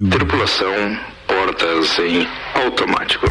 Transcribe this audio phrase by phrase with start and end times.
[0.00, 0.96] Tripulação,
[1.26, 3.26] portas em automático.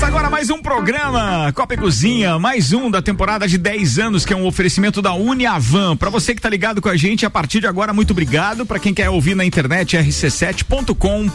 [0.00, 4.24] Começa agora mais um programa Copa e Cozinha, mais um da temporada de 10 anos,
[4.24, 5.96] que é um oferecimento da Uniavan.
[5.96, 8.64] Para você que tá ligado com a gente, a partir de agora, muito obrigado.
[8.64, 11.30] Para quem quer ouvir na internet, rc7.com.br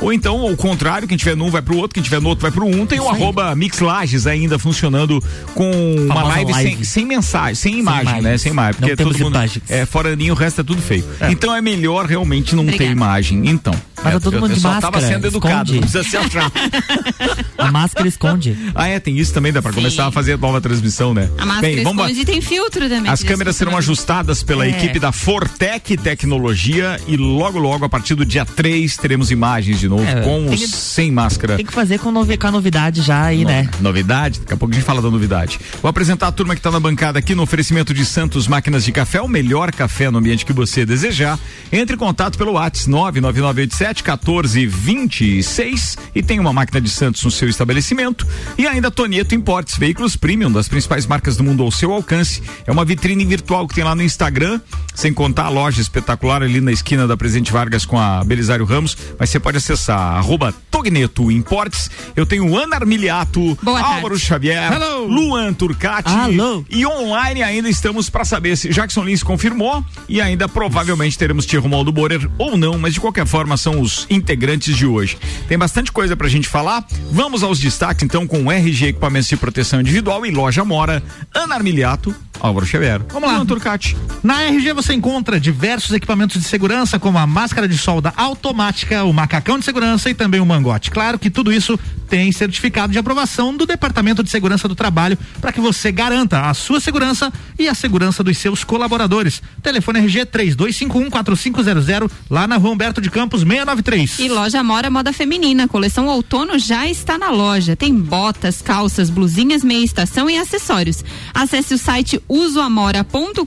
[0.00, 2.50] ou então o contrário, quem tiver num vai pro outro, quem tiver no outro vai
[2.50, 2.86] pro um.
[2.86, 5.22] Tem o arroba Mixlages ainda funcionando
[5.54, 6.74] com uma live, live.
[6.76, 8.22] Sem, sem mensagem, sem imagem, imagem.
[8.22, 8.38] né?
[8.38, 8.80] Sem imagem.
[8.80, 9.64] Não Porque temos todo mundo imagens.
[9.68, 11.04] é fora o resto é tudo feio.
[11.30, 12.92] Então é melhor realmente não ter Obrigada.
[12.92, 13.48] imagem.
[13.48, 13.74] Então.
[14.02, 15.72] Mas é, tá todo eu, mundo eu de só tava máscara, sendo educado, esconde.
[15.74, 16.50] não precisa se achar.
[17.58, 18.56] A máscara esconde.
[18.74, 19.76] Ah, é, tem isso também, dá pra Sim.
[19.78, 21.28] começar a fazer nova transmissão, né?
[21.36, 23.10] A máscara Bem, vamos esconde e tem filtro também.
[23.12, 24.70] As câmeras serão ajustadas pela É.
[24.70, 29.86] equipe da Fortec Tecnologia e logo, logo, a partir do dia 3, teremos imagens de
[29.90, 31.56] novo, É, com que- sem máscara.
[31.56, 33.68] Tem que fazer com, novi com a novidade já aí, né?
[33.80, 35.58] Novidade, daqui a pouco a gente fala da novidade.
[35.82, 38.92] Vou apresentar a turma que está na bancada aqui no oferecimento de Santos Máquinas de
[38.92, 41.38] Café, o melhor café no ambiente que você desejar.
[41.72, 47.48] Entre em contato pelo WhatsApp 99987 1426 e tem uma máquina de Santos no seu
[47.48, 48.26] estabelecimento.
[48.56, 52.42] E ainda Tonieto Importes, veículos premium das principais marcas do mundo ao seu alcance.
[52.66, 54.60] É uma vitrine virtual que tem lá no Instagram,
[54.94, 58.96] sem contar a loja espetacular ali na esquina da Presidente Vargas com a Belisário Ramos,
[59.18, 61.90] mas você pode acessar arroba Togneto Importes.
[62.14, 63.94] Eu tenho Ana Armiliato, Boa tarde.
[63.96, 65.06] Álvaro Xavier, Hello.
[65.06, 66.64] Luan Turcati Alô.
[66.70, 71.60] e online ainda estamos para saber se Jackson Lins confirmou e ainda provavelmente teremos Tia
[71.60, 75.18] Romualdo Borer ou não, mas de qualquer forma são os integrantes de hoje.
[75.48, 76.84] Tem bastante coisa pra gente falar.
[77.10, 81.02] Vamos aos destaques então com RG Equipamentos de Proteção Individual e Loja Mora,
[81.34, 83.00] Ana Armiliato, Álvaro Xavier.
[83.12, 83.44] Vamos lá.
[83.44, 83.96] Turcati.
[84.22, 89.12] Na RG você encontra diversos equipamentos de segurança, como a máscara de solda automática, o
[89.12, 90.90] macacão de segurança e também o mangote.
[90.90, 95.52] Claro que tudo isso tem certificado de aprovação do Departamento de Segurança do Trabalho para
[95.52, 99.40] que você garanta a sua segurança e a segurança dos seus colaboradores.
[99.62, 104.18] Telefone RG 32514500 lá na Rua Humberto de Campos 693.
[104.18, 105.68] E loja Mora Moda Feminina.
[105.68, 107.76] Coleção outono já está na loja.
[107.76, 111.04] Tem botas, calças, blusinhas, meia estação e acessórios.
[111.32, 113.44] Acesse o site usoamora.com.br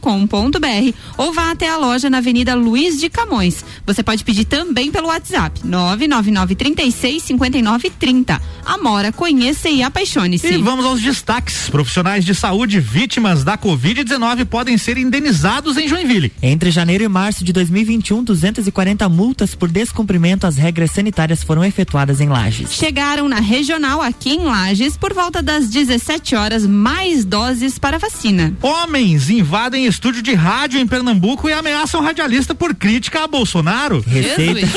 [1.17, 3.63] ou vá até a loja na Avenida Luiz de Camões.
[3.85, 8.41] Você pode pedir também pelo WhatsApp 999 36 59 30.
[8.65, 10.53] Amora, conheça e apaixone-se.
[10.53, 11.69] E vamos aos destaques.
[11.69, 16.31] Profissionais de saúde vítimas da Covid-19 podem ser indenizados em Joinville.
[16.41, 22.19] Entre janeiro e março de 2021, 240 multas por descumprimento às regras sanitárias foram efetuadas
[22.19, 22.73] em Lages.
[22.73, 28.53] Chegaram na regional aqui em Lages por volta das 17 horas mais doses para vacina.
[28.73, 34.03] Homens invadem estúdio de rádio em Pernambuco e ameaçam radialista por crítica a Bolsonaro.
[34.05, 34.67] Receita.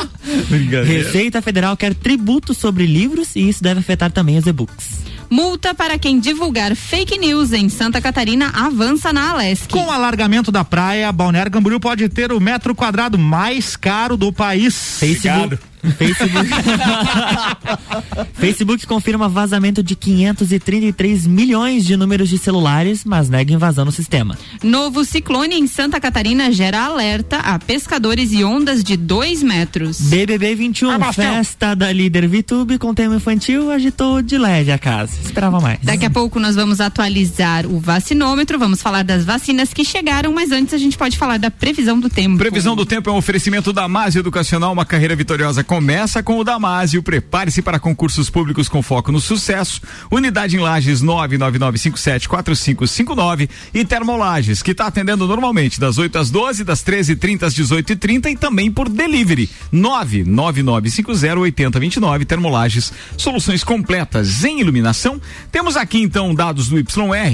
[0.82, 5.00] Receita Federal quer tributo sobre livros e isso deve afetar também os e-books.
[5.28, 9.68] Multa para quem divulgar fake news em Santa Catarina avança na Alesc.
[9.68, 14.32] Com o alargamento da praia, Balneário Camboriú pode ter o metro quadrado mais caro do
[14.32, 14.74] país.
[14.98, 15.58] Facebook.
[15.96, 16.48] Facebook.
[18.38, 24.38] Facebook confirma vazamento de 533 milhões de números de celulares, mas nega invasão no sistema.
[24.62, 30.00] Novo ciclone em Santa Catarina gera alerta a pescadores e ondas de 2 metros.
[30.00, 31.24] BBB 21, Abasteu.
[31.24, 35.12] festa da líder VTube com tema infantil, agitou de leve a casa.
[35.24, 35.80] Esperava mais.
[35.82, 40.52] Daqui a pouco nós vamos atualizar o vacinômetro, vamos falar das vacinas que chegaram, mas
[40.52, 42.38] antes a gente pode falar da previsão do tempo.
[42.38, 44.70] Previsão do tempo é um oferecimento da Damásio Educacional.
[44.70, 47.02] Uma carreira vitoriosa começa com o Damásio.
[47.02, 49.82] Prepare-se para concursos públicos com foco no sucesso.
[50.10, 56.82] Unidade em Lages 999574559 e Termolages, que está atendendo normalmente das 8 às 12, das
[56.82, 62.90] 13h30 às 18h30 e também por delivery 999508029 Termolages.
[63.18, 65.20] Soluções completas em iluminação.
[65.52, 66.86] Temos aqui então dados do YR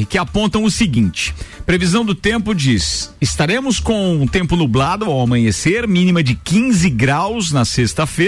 [0.09, 1.33] que apontam o seguinte:
[1.65, 7.65] previsão do tempo diz: estaremos com tempo nublado ao amanhecer, mínima de 15 graus na
[7.65, 8.24] sexta-feira,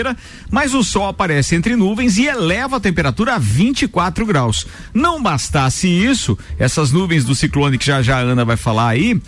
[0.51, 4.66] mas o sol aparece entre nuvens e eleva a temperatura a 24 graus.
[4.93, 9.21] Não bastasse isso, essas nuvens do ciclone que já já a Ana vai falar aí,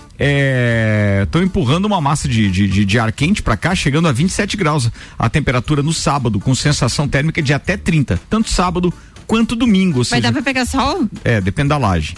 [1.22, 4.56] estão empurrando uma massa de, de, de, de ar quente para cá, chegando a 27
[4.56, 8.92] graus a temperatura no sábado, com sensação térmica de até 30, tanto sábado
[9.26, 9.98] quanto domingo.
[9.98, 11.08] ou Vai seja, dar pra pegar sol?
[11.24, 12.14] É, depende da laje.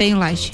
[0.00, 0.50] Tem laje.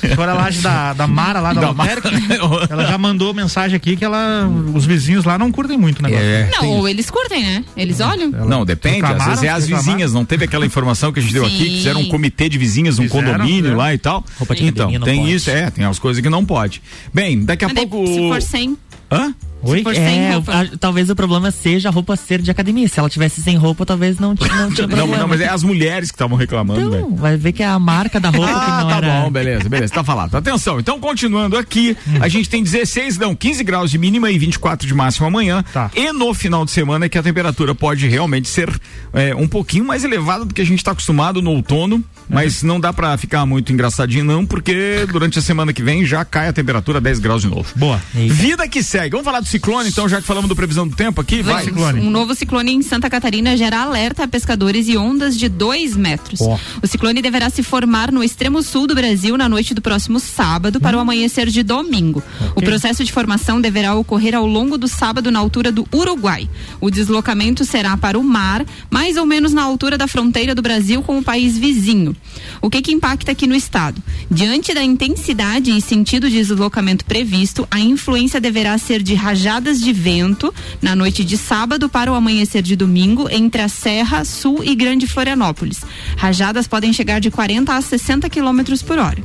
[0.00, 2.66] Se for a laje da, da Mara lá da, Da Lotérica, Mara.
[2.70, 6.24] ela já mandou mensagem aqui que ela, os vizinhos lá não curtem muito o negócio.
[6.24, 7.64] É, Não, ou eles curtem, né?
[7.76, 8.30] Eles olham.
[8.30, 9.04] Não, depende.
[9.04, 9.84] Às vezes é as Reclamaram?
[9.84, 10.14] vizinhas.
[10.14, 11.76] Não teve aquela informação que a gente deu aqui, que Sim.
[11.76, 13.76] fizeram um comitê de vizinhas, um Fizeram, condomínio fizeram.
[13.76, 14.24] lá e tal.
[14.38, 15.34] Roupa de então, tem pode.
[15.34, 16.80] isso, é, tem as coisas que não pode.
[17.12, 18.06] Bem, daqui a Mas pouco.
[18.06, 18.78] se for sem,
[19.12, 19.34] Hã?
[19.70, 19.82] Oi?
[19.82, 20.52] for sem É, roupa.
[20.52, 22.86] a- talvez o problema seja a roupa ser de academia.
[22.88, 25.16] Se ela tivesse sem roupa, talvez não, não tinha Não, problema.
[25.18, 27.04] não, mas é as mulheres que estavam reclamando, velho.
[27.06, 29.20] Então, vai ver que é a marca da roupa que Ah, não tá era.
[29.22, 30.34] bom, beleza, beleza, tá falado.
[30.34, 34.86] Atenção, então continuando aqui, a gente tem 16, não, 15 graus de mínima e 24
[34.86, 35.64] de máxima amanhã.
[35.72, 35.90] Tá.
[35.94, 38.70] E no final de semana é que a temperatura pode realmente ser
[39.12, 42.78] é, um pouquinho mais elevada do que a gente tá acostumado no outono, mas não
[42.80, 46.52] dá pra ficar muito engraçadinho não, porque durante a semana que vem já cai a
[46.52, 47.68] temperatura a 10 graus de novo.
[47.76, 48.00] Boa.
[48.14, 48.34] Eita.
[48.34, 49.10] Vida que segue.
[49.10, 51.64] Vamos falar do ciclone, então, já que falamos do previsão do tempo aqui, vai.
[51.64, 52.00] ciclone.
[52.00, 56.40] Um novo ciclone em Santa Catarina gera alerta a pescadores e ondas de 2 metros.
[56.40, 56.58] Ó.
[56.82, 60.80] O ciclone deverá se formar no extremo sul do Brasil na noite do próximo sábado
[60.80, 62.20] para o amanhecer de domingo.
[62.56, 66.48] O processo de formação deverá ocorrer ao longo do sábado na altura do Uruguai.
[66.80, 71.00] O deslocamento será para o mar, mais ou menos na altura da fronteira do Brasil
[71.02, 72.16] com o país vizinho.
[72.60, 74.02] O que que impacta aqui no estado?
[74.28, 79.14] Diante da intensidade e sentido de deslocamento previsto, a influência deverá ser de
[79.44, 84.24] rajadas de vento na noite de sábado para o amanhecer de domingo entre a Serra,
[84.24, 85.82] Sul e Grande Florianópolis.
[86.16, 89.22] Rajadas podem chegar de 40 a 60 quilômetros por hora.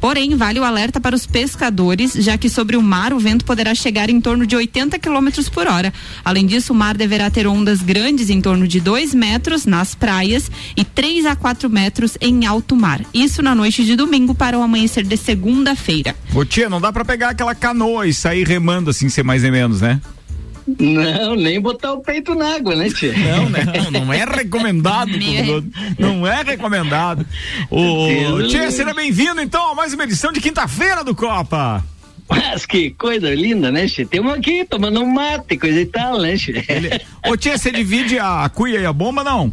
[0.00, 3.74] Porém, vale o alerta para os pescadores, já que sobre o mar o vento poderá
[3.74, 5.92] chegar em torno de 80 quilômetros por hora.
[6.24, 10.50] Além disso, o mar deverá ter ondas grandes em torno de 2 metros nas praias
[10.76, 13.00] e 3 a 4 metros em alto mar.
[13.12, 16.14] Isso na noite de domingo para o amanhecer de segunda-feira.
[16.34, 19.50] Ô tia, não dá pra pegar aquela canoa e sair remando assim, ser mais e
[19.50, 20.00] menos, né?
[20.66, 23.12] Não, nem botar o peito na água, né, tia?
[23.12, 23.64] Não, né?
[23.64, 25.10] Não, não é recomendado.
[25.16, 25.64] Nem
[25.98, 27.24] não é recomendado.
[27.70, 28.42] Ô.
[28.48, 31.84] Tia, seja bem-vindo então a mais uma edição de quinta-feira do Copa.
[32.28, 34.04] Mas que coisa linda, né, tia?
[34.04, 36.64] Temos aqui tomando um mate, coisa e tal, né, tia?
[37.28, 39.52] Ô, tia, você divide a cuia e a bomba, não?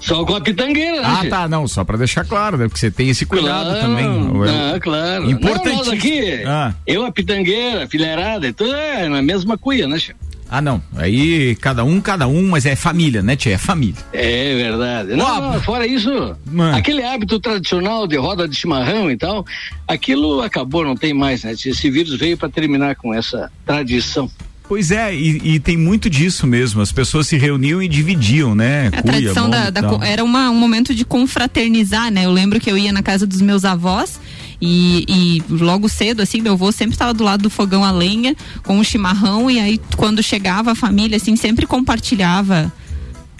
[0.00, 1.30] Só com a pitangueira, né, Ah, tia?
[1.30, 2.64] tá, não, só pra deixar claro, né?
[2.66, 4.06] Porque você tem esse cuidado Claro, também.
[4.48, 5.30] Ah, claro.
[5.30, 5.68] Importante.
[5.68, 6.74] Não, nós aqui, Ah.
[6.86, 10.14] eu, a pitangueira, a fileirada, e tudo é na mesma cuia, né, tia?
[10.50, 10.82] Ah, não.
[10.96, 13.52] Aí cada um, cada um, mas é família, né, tia?
[13.54, 14.00] É família.
[14.14, 15.14] É verdade.
[15.14, 16.74] Não, não, fora isso, Mano.
[16.74, 19.44] aquele hábito tradicional de roda de chimarrão e tal,
[19.86, 21.52] aquilo acabou, não tem mais, né?
[21.52, 24.30] Esse vírus veio para terminar com essa tradição.
[24.68, 26.80] Pois é, e, e tem muito disso mesmo.
[26.82, 28.88] As pessoas se reuniam e dividiam, né?
[28.88, 32.26] A Cuia, tradição bomba da, da era uma- um momento de confraternizar, né?
[32.26, 34.20] Eu lembro que eu ia na casa dos meus avós
[34.60, 38.36] e, e logo cedo, assim, meu avô sempre estava do lado do fogão a lenha
[38.62, 42.70] com o chimarrão e aí quando chegava a família, assim, sempre compartilhava.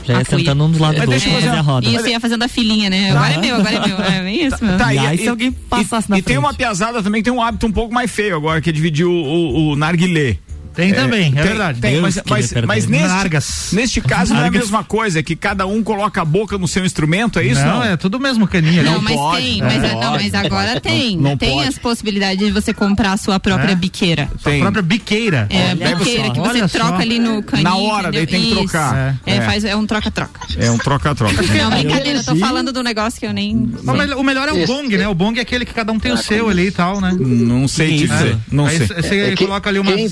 [0.04, 1.88] Já ia sentando um do lado Mas do outro fazer a roda.
[1.88, 3.10] Isso ia fazendo a filinha, né?
[3.10, 3.98] Agora é meu, agora é meu.
[3.98, 4.78] É bem isso mesmo.
[4.78, 6.38] Tá, E aí, se alguém passasse e, na e tem frente?
[6.38, 9.04] uma piazada também que tem um hábito um pouco mais feio agora, que é dividir
[9.04, 10.38] o, o, o narguilé.
[10.78, 11.80] Tem também, é tem, verdade.
[11.80, 13.68] Tem, mas, mas, mas neste, Nargas.
[13.72, 16.68] neste caso não é a mesma coisa, é que cada um coloca a boca no
[16.68, 17.60] seu instrumento, é isso?
[17.60, 18.84] não, Não, é tudo mesmo caninha.
[18.84, 19.02] Não, ali.
[19.04, 19.94] mas pode, tem, não mas, pode.
[20.04, 21.16] não, mas agora tem.
[21.16, 21.68] não tem pode.
[21.68, 23.74] as possibilidades de você comprar a sua própria É?
[23.74, 24.30] biqueira.
[24.40, 25.48] Sua própria biqueira.
[25.50, 26.32] É, Olha biqueira só.
[26.32, 27.02] que você Olha troca só.
[27.02, 27.64] ali no caninho.
[27.68, 28.26] Na hora, daí entendeu?
[28.26, 28.72] tem que Isso.
[28.72, 29.16] trocar.
[29.26, 29.40] É, É.
[29.40, 30.40] Faz, é um troca-troca.
[30.56, 31.42] É um troca-troca.
[31.42, 33.52] Não, brincadeira, eu tô falando do negócio que eu nem.
[33.82, 35.08] Não, mas o melhor é o bong, né?
[35.08, 37.16] O bong é aquele que cada um tem o seu ali e tal, né?
[37.18, 38.36] Não sei dizer.
[38.52, 38.86] Não sei.
[38.86, 40.10] Você É coloca ali umas quem-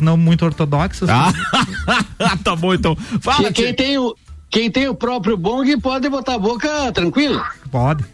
[0.00, 1.08] não muito ortodoxas.
[1.08, 1.32] Ah,
[2.42, 2.96] tá bom então.
[3.20, 3.74] Fala, quem, tia.
[3.74, 4.14] tem o,
[4.50, 7.42] quem tem o próprio bong pode botar a boca tranquilo.
[7.70, 8.04] Pode.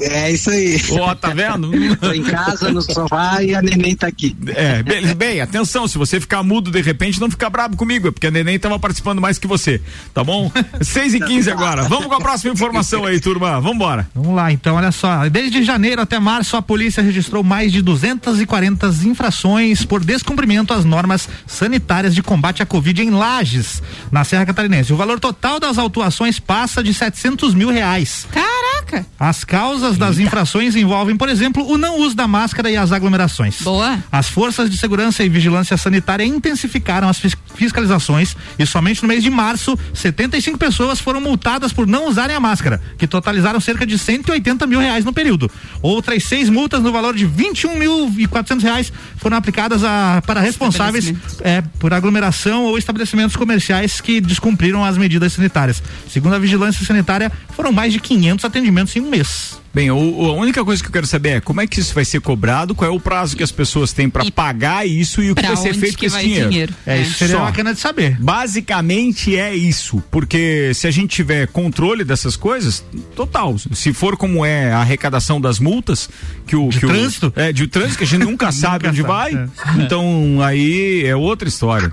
[0.00, 0.80] é isso aí.
[0.92, 1.70] Ó, tá vendo?
[1.98, 4.36] Tô em casa, no sofá e a neném tá aqui.
[4.48, 8.10] É, bem, bem, atenção, se você ficar mudo de repente, não fica bravo comigo, é
[8.10, 9.80] porque a neném tava participando mais que você,
[10.12, 10.50] tá bom?
[10.80, 11.84] 6 e 15 agora.
[11.84, 13.60] Vamos com a próxima informação aí, turma.
[13.60, 14.08] Vambora.
[14.14, 15.28] Vamos lá, então, olha só.
[15.28, 21.28] Desde janeiro até março, a polícia registrou mais de 240 infrações por descumprimento às normas
[21.46, 24.92] sanitárias de combate à Covid em Lages, na Serra Catarinense.
[24.92, 28.26] O valor total das autuações passa de 700 mil reais.
[28.30, 29.06] Caraca!
[29.18, 33.60] As causas das infrações envolvem, por exemplo, o não uso da máscara e as aglomerações.
[33.62, 33.98] Boa.
[34.10, 39.22] As forças de segurança e vigilância sanitária intensificaram as fis- fiscalizações e somente no mês
[39.22, 43.98] de março, 75 pessoas foram multadas por não usarem a máscara, que totalizaram cerca de
[43.98, 45.50] 180 mil reais no período.
[45.82, 50.40] Outras seis multas no valor de 21 mil e 400 reais foram aplicadas a, para
[50.40, 55.82] responsáveis é, por aglomeração ou estabelecimentos comerciais que descumpriram as medidas sanitárias.
[56.08, 59.58] Segundo a vigilância sanitária, foram mais de 500 atendimentos em um mês.
[59.74, 62.04] Bem, o, a única coisa que eu quero saber é como é que isso vai
[62.04, 65.34] ser cobrado, qual é o prazo que as pessoas têm para pagar isso e o
[65.34, 66.48] que vai ser feito que com esse dinheiro.
[66.50, 66.74] dinheiro?
[66.86, 67.02] É, É.
[67.02, 67.44] isso seria Só.
[67.44, 68.16] bacana de saber.
[68.20, 72.84] Basicamente é isso, porque se a gente tiver controle dessas coisas,
[73.16, 73.56] total.
[73.72, 76.08] Se for como é a arrecadação das multas,
[76.46, 77.32] que o De que trânsito?
[77.36, 79.34] O, é de trânsito que a gente nunca sabe onde sabe, vai.
[79.34, 79.48] é.
[79.82, 81.90] Então aí é outra história.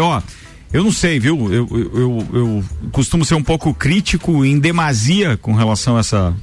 [0.00, 0.20] Ó,
[0.72, 1.52] eu não sei, viu?
[1.52, 6.34] Eu, eu, eu, eu costumo ser um pouco crítico em demasia com relação a essa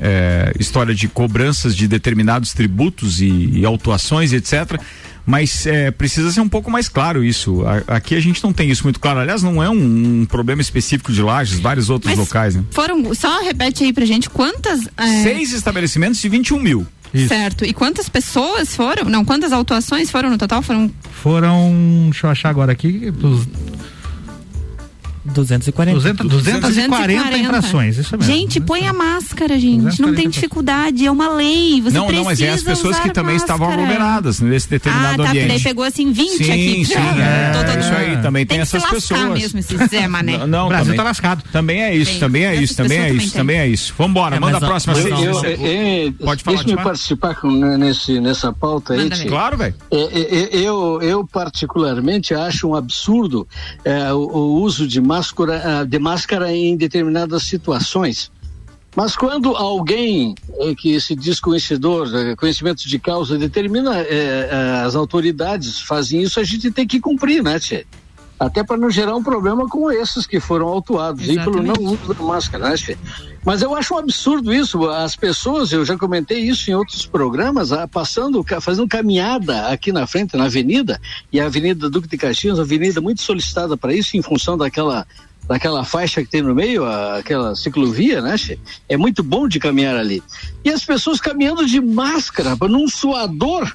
[0.00, 3.26] é, história de cobranças de determinados tributos e,
[3.58, 4.80] e autuações, etc.
[5.24, 7.64] Mas é, precisa ser um pouco mais claro isso.
[7.66, 9.18] A- aqui a gente não tem isso muito claro.
[9.20, 12.62] Aliás, não é um, um problema específico de Lages, vários outros Mas locais, né?
[12.70, 14.86] Foram, só repete aí pra gente quantas.
[14.96, 16.86] é, Seis estabelecimentos de 21 mil.
[17.28, 17.64] Certo.
[17.64, 19.06] E quantas pessoas foram?
[19.08, 20.60] Não, quantas autuações foram no total?
[20.62, 20.90] Foram
[21.22, 23.10] Foram, deixa eu achar agora aqui,
[25.32, 25.94] 240.
[26.24, 26.26] 200,
[26.60, 28.32] 240 infrações, isso mesmo.
[28.32, 29.76] Gente, põe a máscara, gente.
[29.82, 31.80] 240 Não tem dificuldade, é uma lei.
[31.82, 33.86] Você não, não, mas é as precisa pessoas que também estavam máscara.
[33.88, 35.48] aglomeradas nesse Ah, determinado tá, porque ambiente.
[35.48, 36.84] daí pegou assim 20 sim, aqui.
[36.84, 37.78] sim, Ah, é, tô, tô, tô.
[37.78, 39.38] isso aí, também tem, Tem essas pessoas.
[39.40, 40.38] mesmo, esse Zé Mané.
[40.46, 41.44] Não, não, O Brasil também, tá lascado.
[41.52, 42.20] também é isso, Tem.
[42.20, 43.94] também é isso, também é isso, também é isso.
[43.96, 44.94] Vambora, É, manda a próxima.
[44.96, 46.84] Eu, é, é, Pode falar, Deixa-me Timar.
[46.84, 49.08] participar com, né, nesse, nessa pauta aí.
[49.26, 49.74] Claro, velho.
[49.90, 53.46] É, é, é, eu, eu particularmente acho um absurdo
[54.12, 58.30] o, o uso de máscara, ah, de máscara em determinadas situações.
[58.96, 64.82] Mas quando alguém eh, que se diz conhecedor, eh, conhecimento de causa, determina eh, eh,
[64.86, 67.84] as autoridades fazem isso, a gente tem que cumprir, né, Tchê?
[68.38, 72.12] Até para não gerar um problema como esses que foram autuados e pelo não uso
[72.12, 72.76] da máscara, né?
[73.44, 74.88] Mas eu acho um absurdo isso.
[74.88, 80.06] As pessoas, eu já comentei isso em outros programas, ah, passando, fazendo caminhada aqui na
[80.06, 81.00] frente, na avenida,
[81.32, 85.06] e a Avenida Duque de Caxias, avenida muito solicitada para isso, em função daquela
[85.48, 88.34] daquela faixa que tem no meio, aquela ciclovia, né?
[88.88, 90.22] É muito bom de caminhar ali.
[90.64, 93.72] E as pessoas caminhando de máscara, num suador.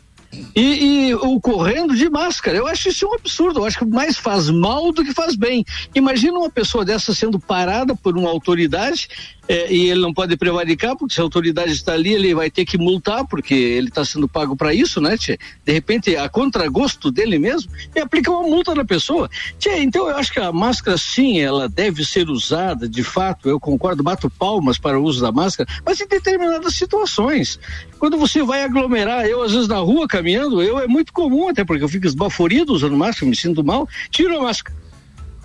[0.56, 2.58] E, e ou correndo de máscara.
[2.58, 3.60] Eu acho isso um absurdo.
[3.60, 5.66] Eu acho que mais faz mal do que faz bem.
[5.94, 9.10] Imagina uma pessoa dessa sendo parada por uma autoridade
[9.52, 12.64] eh, e ele não pode prevaricar, porque se a autoridade está ali, ele vai ter
[12.64, 15.38] que multar, porque ele está sendo pago para isso, né, Tchê?
[15.66, 19.30] De repente, a contragosto dele mesmo, e aplica uma multa na pessoa.
[19.60, 23.60] Tchê, então eu acho que a máscara, sim, ela deve ser usada, de fato, eu
[23.60, 27.60] concordo, bato palmas para o uso da máscara, mas em determinadas situações.
[28.00, 31.66] Quando você vai aglomerar, eu às vezes na rua caminhando, eu é muito comum, até
[31.66, 34.78] porque eu fico esbaforido usando máscara, me sinto mal, tiro a máscara.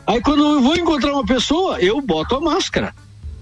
[0.06, 2.94] Aí quando eu vou encontrar uma pessoa, eu boto a máscara.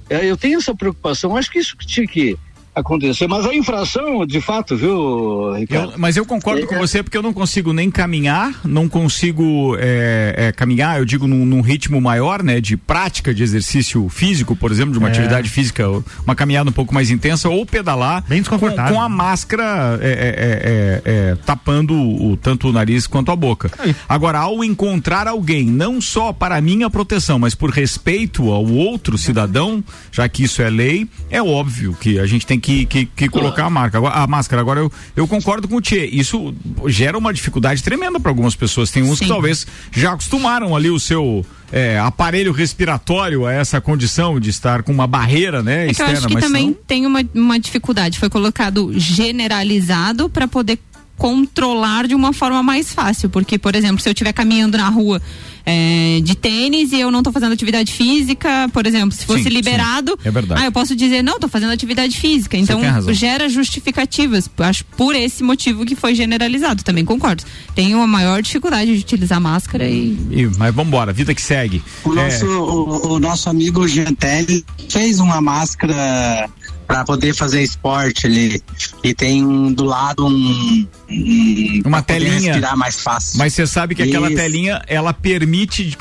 [0.08, 2.36] É, Eu tenho essa preocupação, acho que isso tinha que
[2.74, 3.26] acontecer.
[3.28, 5.92] Mas a infração, de fato, viu, Ricardo?
[5.92, 6.78] Eu- mas eu concordo É, com é.
[6.78, 11.44] você porque eu não consigo nem caminhar, não consigo é, é, caminhar, eu digo num,
[11.46, 15.10] num ritmo maior, né, de prática de exercício físico, por exemplo, de uma É.
[15.10, 15.84] atividade física,
[16.24, 18.94] uma caminhada um pouco mais intensa, ou pedalar Bem com, desconfortável.
[18.94, 23.36] com a máscara é, é, é, é, é, tapando o, tanto o nariz quanto a
[23.36, 23.70] boca.
[24.08, 29.82] Agora, ao encontrar alguém, não só para minha proteção, mas por respeito ao outro cidadão,
[30.10, 33.66] já que isso é lei, é óbvio que a gente tem que, que, que colocar
[33.66, 34.62] a marca, a máscara.
[34.62, 36.54] Agora, eu, eu concordo com o Tchê, isso
[36.86, 38.90] gera uma dificuldade tremenda para algumas pessoas.
[38.90, 39.30] Tem uns que Sim.
[39.30, 44.92] talvez já acostumaram ali o seu é, aparelho respiratório a essa condição de estar com
[44.92, 47.58] uma barreira, né, É que eu externa, acho que mas também não- tem uma, uma
[47.58, 48.18] dificuldade.
[48.18, 50.78] Foi colocado generalizado para poder
[51.16, 53.28] controlar de uma forma mais fácil.
[53.28, 55.20] Porque, por exemplo, se eu estiver caminhando na rua
[55.66, 59.48] é, de tênis e eu não estou fazendo atividade física, por exemplo, se fosse Sim,
[59.48, 60.60] liberado, sim, é verdade.
[60.62, 62.56] ah, eu posso dizer, não, estou fazendo atividade física.
[62.56, 62.80] Então,
[63.12, 64.48] gera justificativas.
[64.58, 66.82] Acho por esse motivo que foi generalizado.
[66.82, 67.44] Também concordo.
[67.74, 71.82] Tem uma maior dificuldade de utilizar máscara e Ih, mas vambora, vida que segue.
[72.04, 76.48] O É, nosso, o, o nosso amigo Gentelli fez uma máscara
[76.86, 78.62] para poder fazer esporte ali.
[79.02, 80.86] E tem do lado um.
[81.08, 82.32] um Uma telinha.
[82.32, 83.38] respirar mais fácil.
[83.38, 84.36] Mas você sabe que aquela Isso.
[84.36, 85.53] telinha, ela permite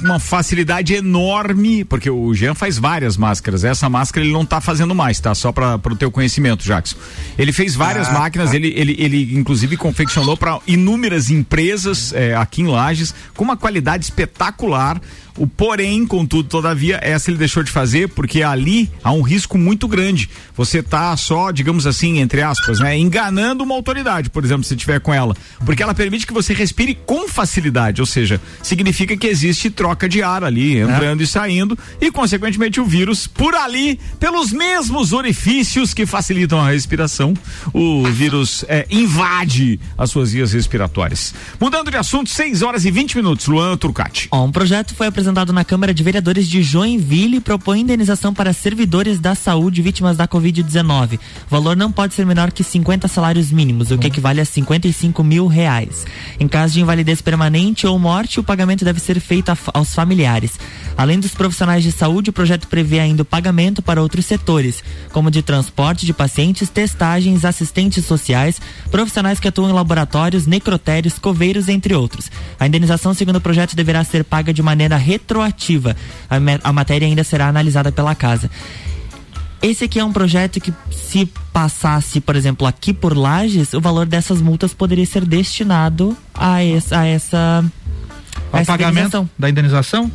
[0.04, 3.64] uma facilidade enorme, porque o Jean faz várias máscaras.
[3.64, 5.34] Essa máscara ele não tá fazendo mais, tá?
[5.36, 6.96] Só para o teu conhecimento, Jackson.
[7.38, 8.56] Ele fez várias Ah, máquinas, tá.
[8.56, 14.04] ele, ele, ele inclusive confeccionou para inúmeras empresas eh, aqui em Lages, com uma qualidade
[14.06, 15.02] espetacular.
[15.38, 19.88] O porém, contudo, todavia, essa ele deixou de fazer porque ali há um risco muito
[19.88, 20.30] grande.
[20.56, 24.75] Você você tá só, digamos assim, entre aspas, né, enganando uma autoridade, por exemplo, se
[24.75, 29.28] tiver com ela, porque ela permite que você respire com facilidade, ou seja, significa que
[29.28, 31.24] existe troca de ar ali, entrando é.
[31.24, 37.36] e saindo, e consequentemente o vírus por ali, pelos mesmos orifícios que facilitam a respiração,
[37.72, 41.36] o vírus é, invade as suas vias respiratórias.
[41.60, 44.28] Mudando de assunto, 6 horas e 20 minutos, Luan Turcati.
[44.32, 49.36] um projeto foi apresentado na Câmara de Vereadores de Joinville propõe indenização para servidores da
[49.36, 51.15] saúde vítimas da Covid-19.
[51.15, 55.24] O valor não pode ser menor que 50 salários mínimos, o que equivale a 55
[55.24, 56.06] mil reais.
[56.39, 60.60] Em caso de invalidez permanente ou morte, o pagamento deve ser feito aos familiares.
[60.98, 65.32] Além dos profissionais de saúde, o projeto prevê ainda o pagamento para outros setores, como
[65.32, 68.62] de transporte de pacientes, testagens, assistentes sociais,
[68.92, 72.30] profissionais que atuam em laboratórios, necrotérios, coveiros, entre outros.
[72.60, 75.96] A indenização, segundo o projeto, deverá ser paga de maneira retroativa.
[76.29, 76.36] A,
[76.70, 78.50] a matéria ainda será analisada pela casa.
[79.62, 84.05] Esse aqui é um projeto que, se passasse, por exemplo, aqui por Lages, o valor
[84.05, 87.00] dessas multas poderia ser destinado a essa.
[87.00, 87.65] A essa
[88.51, 90.12] ao pagamento da indenização?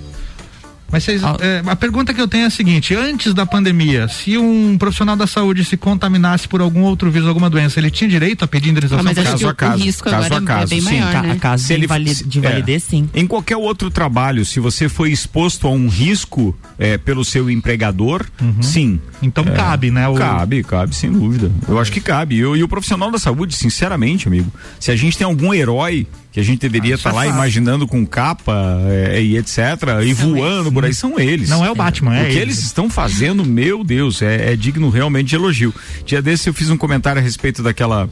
[0.90, 1.36] Mas vocês, ah.
[1.40, 5.16] é, a pergunta que eu tenho é a seguinte: antes da pandemia, se um profissional
[5.16, 8.70] da saúde se contaminasse por algum outro vírus, alguma doença, ele tinha direito a pedir
[8.70, 9.00] indenização?
[9.00, 9.82] Ah, mas caso a caso.
[9.82, 11.00] Risco caso agora a caso, é bem sim.
[11.00, 11.32] maior, né?
[11.32, 13.10] A caso se ele, de invalidez, é, sim.
[13.14, 18.24] Em qualquer outro trabalho, se você foi exposto a um risco é, pelo seu empregador,
[18.40, 18.62] uhum.
[18.62, 19.00] sim.
[19.22, 20.08] Então é, cabe, né?
[20.08, 20.14] O...
[20.14, 21.50] Cabe, cabe, sem dúvida.
[21.68, 22.38] Eu acho que cabe.
[22.38, 26.06] Eu, e o profissional da saúde, sinceramente, amigo, se a gente tem algum herói
[26.38, 28.54] que a gente deveria estar ah, tá lá imaginando com capa
[28.86, 29.58] é, e etc.
[30.06, 30.72] e são voando eles.
[30.72, 31.48] por aí, são eles.
[31.50, 32.22] Não é o Batman, é.
[32.22, 35.74] O que eles, eles estão fazendo, meu Deus, é, é, digno realmente de elogio.
[36.06, 38.08] Dia desse eu fiz um comentário a respeito daquela.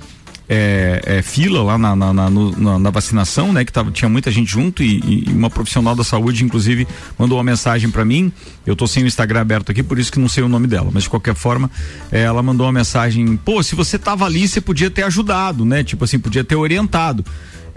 [0.49, 3.64] É, é, fila lá na, na, na, no, na, vacinação, né?
[3.64, 6.87] Que tava, tinha muita gente junto e, e uma profissional da saúde, inclusive,
[7.18, 8.33] mandou uma mensagem para mim.
[8.64, 10.88] Eu tô sem o Instagram aberto aqui, por isso que não sei o nome dela.
[10.92, 11.68] Mas de qualquer forma,
[12.12, 15.83] é, ela mandou uma mensagem: pô, se você tava ali, você podia ter ajudado, né?
[15.83, 17.25] Tipo assim, podia ter orientado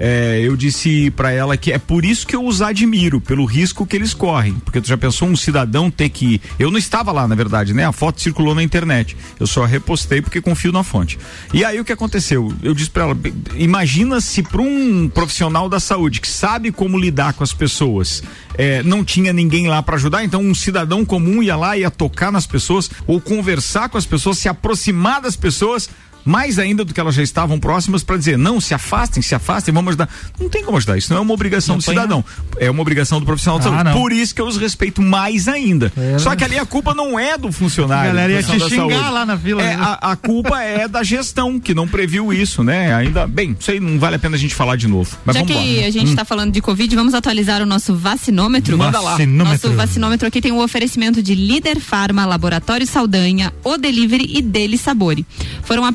[0.02, 3.86] é, eu disse para ela que é por isso que eu os admiro, pelo risco
[3.86, 4.54] que eles correm.
[4.54, 6.42] Porque tu já pensou um cidadão ter que.
[6.58, 7.86] Eu não estava lá, na verdade, né?
[7.86, 9.18] A foto circulou na internet.
[9.38, 11.20] Eu só repostei porque confio na fonte.
[11.54, 12.54] E aí o que aconteceu?
[12.64, 13.18] Eu disse para ela:
[13.56, 18.24] imagina se para um profissional da saúde que sabe como lidar com as pessoas,
[18.58, 22.32] é, não tinha ninguém lá para ajudar, então um cidadão comum ia lá, ia tocar
[22.32, 25.90] nas pessoas, ou conversar com as pessoas, se aproximar das pessoas
[26.26, 29.74] mais ainda do que elas já estavam próximas para dizer não, se afastem, se afastem,
[29.74, 30.10] vamos ajudar.
[30.40, 32.24] Não tem como ajudar, isso não é uma obrigação não do cidadão,
[32.58, 33.84] é uma obrigação do profissional de ah, saúde.
[33.86, 33.94] Não.
[33.94, 35.94] Por isso que eu os respeito mais ainda.
[35.96, 38.12] É, Só que ali a culpa não é do funcionário.
[38.12, 38.96] A galera ia te xingar saúde.
[38.96, 39.62] lá na vila.
[39.62, 39.78] É, né?
[39.80, 42.94] a, a, culpa é da gestão que não previu isso, né?
[42.94, 45.16] Ainda, bem, isso aí não vale a pena a gente falar de novo.
[45.24, 45.88] Mas Já que embora.
[45.88, 46.26] a gente está hum.
[46.26, 48.78] falando de Covid, vamos atualizar o nosso vacinômetro.
[48.78, 49.12] Manda lá.
[49.12, 49.70] Vacinômetro.
[49.70, 54.42] Nosso vacinômetro aqui tem o um oferecimento de Líder Farma, Laboratório Saldanha, O Delivery e
[54.42, 55.26] Dele Sabore.
[55.64, 55.86] Foram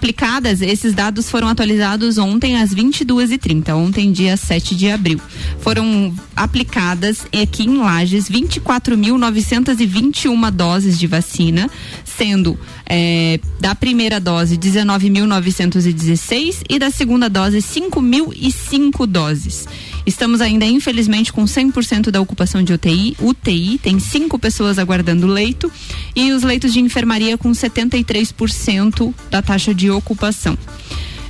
[0.62, 5.20] esses dados foram atualizados ontem às 22h30, ontem, dia 7 de abril.
[5.60, 11.70] Foram aplicadas aqui em Lages 24.921 doses de vacina,
[12.04, 19.66] sendo é, da primeira dose 19.916 e da segunda dose 5.005 doses.
[20.06, 23.16] Estamos ainda, infelizmente, com 100% da ocupação de UTI.
[23.20, 25.72] UTI tem cinco pessoas aguardando leito
[26.14, 30.58] e os leitos de enfermaria com 73% da taxa de ocupação.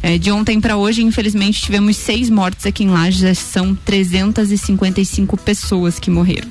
[0.02, 5.98] É, de ontem para hoje, infelizmente, tivemos seis mortes aqui em Lages, são 355 pessoas
[5.98, 6.50] que morreram.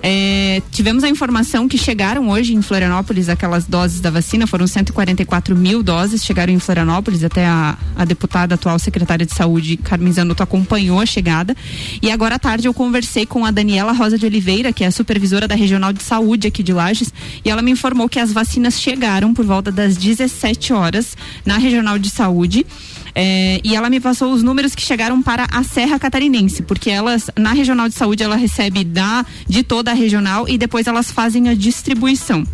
[0.00, 5.56] É, tivemos a informação que chegaram hoje em Florianópolis aquelas doses da vacina, foram 144
[5.56, 10.42] mil doses, chegaram em Florianópolis, até a, a deputada atual secretária de saúde, Carmen Zanotto,
[10.42, 11.56] acompanhou a chegada.
[12.00, 14.90] E agora à tarde eu conversei com a Daniela Rosa de Oliveira, que é a
[14.92, 17.12] supervisora da Regional de Saúde aqui de Lages,
[17.44, 21.98] e ela me informou que as vacinas chegaram por volta das 17 horas na Regional
[21.98, 22.66] de Saúde.
[23.14, 27.30] É, e ela me passou os números que chegaram para a Serra Catarinense, porque elas,
[27.38, 31.48] na regional de saúde, ela recebe da, de toda a regional e depois elas fazem
[31.48, 32.46] a distribuição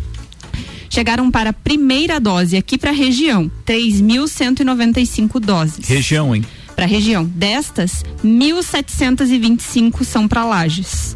[0.89, 5.87] chegaram para a primeira dose aqui para a região, 3.195 doses.
[5.87, 6.43] Região, hein?
[6.75, 7.25] Para a região.
[7.25, 11.15] Destas, 1.725 são para Lages.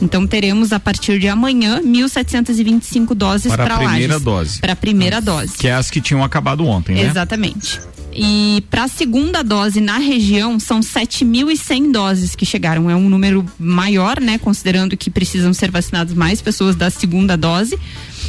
[0.00, 4.60] Então teremos a partir de amanhã 1.725 doses para a primeira dose.
[4.60, 5.54] Para a primeira dose.
[5.58, 7.02] Que é as que tinham acabado ontem, né?
[7.02, 7.80] Exatamente.
[8.20, 12.90] E para a segunda dose na região são 7.100 doses que chegaram.
[12.90, 14.38] É um número maior, né?
[14.38, 17.78] Considerando que precisam ser vacinadas mais pessoas da segunda dose.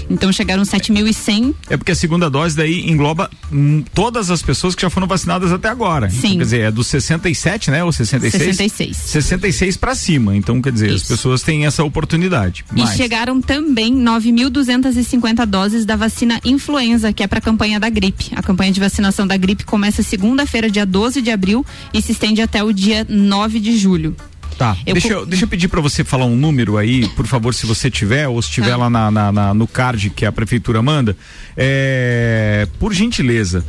[0.10, 1.54] Então chegaram 7.100.
[1.70, 5.52] É porque a segunda dose daí engloba hum, todas as pessoas que já foram vacinadas
[5.52, 6.10] até agora.
[6.10, 6.18] Sim.
[6.18, 7.84] Então, quer dizer, é dos 67, né?
[7.84, 8.44] Ou 66?
[8.44, 8.98] 66.
[8.98, 10.36] 66 para cima.
[10.36, 11.08] Então, quer dizer, as Isso.
[11.08, 12.66] pessoas têm essa oportunidade.
[12.76, 18.32] E chegaram também 9.250 doses da vacina influenza, que é para a campanha da gripe.
[18.36, 22.42] A campanha de vacinação da gripe começa segunda-feira, dia 12 de abril, e se estende
[22.42, 24.16] até o dia 9 de julho.
[24.60, 24.78] Tá.
[24.86, 27.66] Eu deixa, eu, deixa eu pedir para você falar um número aí, por favor, se
[27.66, 28.76] você tiver, ou se tiver Tá.
[28.78, 31.16] lá na, na- na- no card que a prefeitura manda.
[31.56, 33.66] É, por gentileza.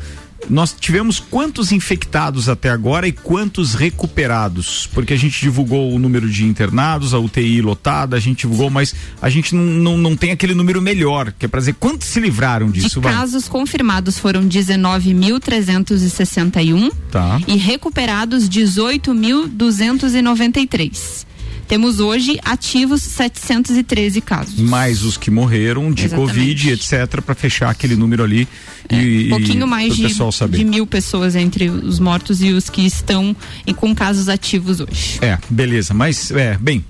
[0.49, 4.89] Nós tivemos quantos infectados até agora e quantos recuperados?
[4.93, 8.95] Porque a gente divulgou o número de internados, a UTI lotada, a gente divulgou, mas
[9.23, 12.19] a gente não, não, não tem aquele número melhor, que é pra dizer quantos se
[12.19, 13.13] livraram De disso, vai?
[13.13, 17.41] casos confirmados foram 19.361 Tá.
[17.47, 21.27] e recuperados 18.293.
[21.71, 24.59] Temos hoje ativos 713 casos.
[24.59, 26.33] Mais os que morreram de Exatamente.
[26.35, 28.49] Covid, etc, para fechar aquele número ali
[28.91, 30.09] e, um pouquinho mais de,
[30.49, 35.21] de mil pessoas entre os mortos e os que estão em- com casos ativos hoje.
[35.23, 36.85] É, beleza, mas é, bem.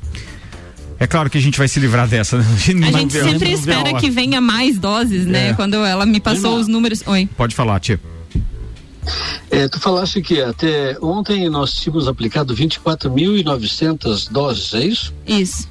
[0.98, 2.44] É claro que a gente vai se livrar dessa, né?
[2.56, 5.50] A gente vê- sempre não vê a espera que venha mais doses, né?
[5.50, 5.52] É.
[5.52, 7.02] Quando ela me passou os números.
[7.06, 7.28] Oi.
[7.36, 8.00] Pode falar, tia.
[9.50, 15.14] É, tu falaste que até ontem nós tínhamos aplicado 24.900 doses, é isso?
[15.26, 15.68] Isso.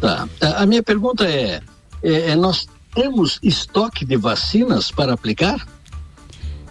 [0.00, 0.26] Tá.
[0.56, 1.60] A minha pergunta é,
[2.02, 5.66] é, é, nós temos estoque de vacinas para aplicar?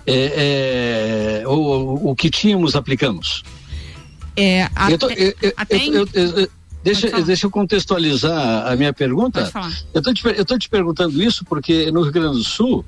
[0.05, 3.43] É, é, ou o que tínhamos aplicamos?
[4.35, 6.49] É, até, Eu tô- eu- até eu- eu-
[6.83, 9.41] deixa, deixa eu contextualizar a minha pergunta.
[9.93, 12.83] Eu estou te, eu tô te perguntando isso porque no Rio Grande do Sul,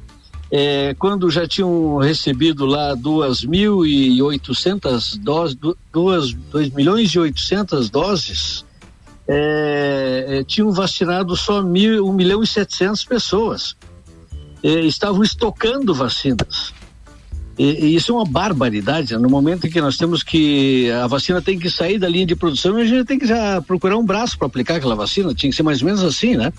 [0.52, 5.58] é, quando já tinham recebido lá 2.800 doses,
[6.52, 8.66] 2, milhões e 800 doses,
[9.26, 13.78] é, é, tinham vacinado só mil, 1 milhão e 700 pessoas.
[14.62, 16.74] É, estavam estocando vacinas.
[17.58, 19.14] E, e isso é uma barbaridade.
[19.14, 19.20] né?
[19.20, 20.92] No momento em que nós temos que.
[20.92, 23.98] A vacina tem que sair da linha de produção a gente tem que já procurar
[23.98, 25.34] um braço para aplicar aquela vacina.
[25.34, 26.52] Tinha que ser mais ou menos assim, né?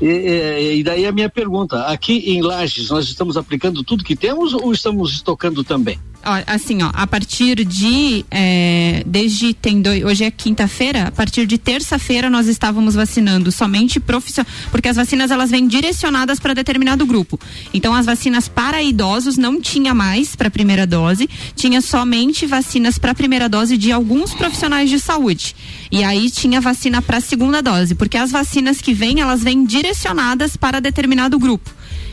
[0.00, 4.54] E, e- daí a minha pergunta: aqui em Lages, nós estamos aplicando tudo que temos
[4.54, 5.98] ou estamos estocando também?
[6.46, 11.56] Assim, ó, a partir de é, desde tem dois, hoje é quinta-feira, a partir de
[11.56, 17.40] terça-feira nós estávamos vacinando somente profissionais, porque as vacinas elas vêm direcionadas para determinado grupo.
[17.72, 23.14] Então as vacinas para idosos não tinha mais para primeira dose, tinha somente vacinas para
[23.14, 25.56] primeira dose de alguns profissionais de saúde.
[25.90, 30.56] E aí tinha vacina para segunda dose, porque as vacinas que vêm, elas vêm direcionadas
[30.56, 31.70] para determinado grupo.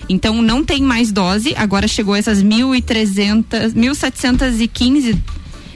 [0.10, 5.18] Então não tem mais dose, agora chegou essas 1.300, 1.715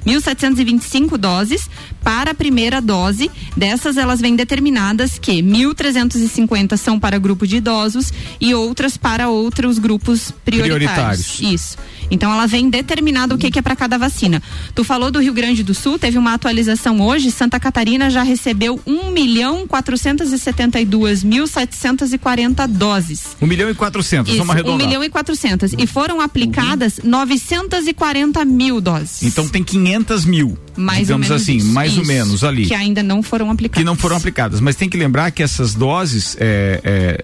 [0.05, 1.69] 1.725 doses
[2.03, 3.29] para a primeira dose.
[3.55, 9.77] Dessas, elas vêm determinadas que 1.350 são para grupo de idosos e outras para outros
[9.77, 11.37] grupos prioritários.
[11.37, 11.39] Prioritários.
[11.41, 11.77] Isso.
[12.11, 14.43] Então, ela vem determinada o que, que é para cada vacina.
[14.75, 17.31] Tu falou do Rio Grande do Sul, teve uma atualização hoje.
[17.31, 23.35] Santa Catarina já recebeu 1 milhão 472 mil 740 doses.
[23.41, 24.87] 1 milhão e 400, Isso, vamos 1 arredondar.
[24.87, 25.73] milhão e 400.
[25.77, 29.23] E foram aplicadas 940 mil doses.
[29.23, 31.73] Então tem 500 mil, mais digamos ou menos assim, isso.
[31.73, 32.11] mais ou Isso.
[32.11, 32.65] menos ali.
[32.65, 33.81] Que ainda não foram aplicadas.
[33.81, 34.59] que não foram aplicadas.
[34.59, 36.81] Mas tem que lembrar que essas doses é,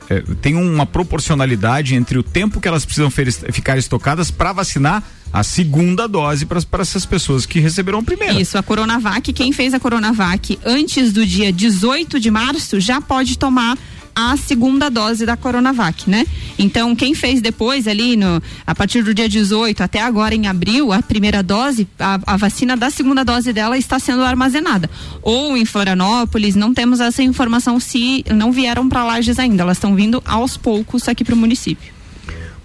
[0.09, 5.03] é, é, tem uma proporcionalidade entre o tempo que elas precisam ficar estocadas para vacinar
[5.31, 8.39] a segunda dose para essas pessoas que receberam a primeira.
[8.39, 13.37] Isso, a Coronavac, quem fez a Coronavac antes do dia 18 de março já pode
[13.37, 13.77] tomar
[14.19, 16.25] a segunda dose da Coronavac, né?
[16.57, 20.91] Então, quem fez depois ali no a partir do dia 18 até agora em abril,
[20.91, 24.89] a primeira dose, a, a vacina da segunda dose dela está sendo armazenada.
[25.21, 29.93] Ou em Florianópolis, não temos essa informação se não vieram para Lages ainda, elas estão
[29.95, 31.95] vindo aos poucos aqui para o município.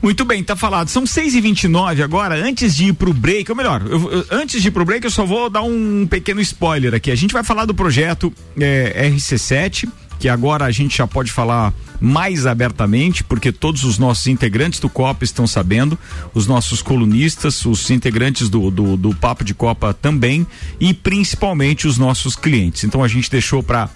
[0.03, 0.89] Muito bem, tá falado.
[0.89, 2.35] São 6 e 29 agora.
[2.45, 5.25] Antes de ir pro break, ou melhor, eu- antes de ir pro break, eu só
[5.25, 7.09] vou dar um pequeno spoiler aqui.
[7.11, 9.89] A gente vai falar do projeto é, RC7,
[10.23, 14.89] que agora a gente já pode falar mais abertamente, porque todos os nossos integrantes do
[14.89, 15.99] Copa estão sabendo,
[16.33, 20.47] os nossos colunistas, os integrantes do, do, do Papo de Copa também,
[20.79, 22.85] e principalmente os nossos clientes.
[22.85, 23.91] Então a gente deixou para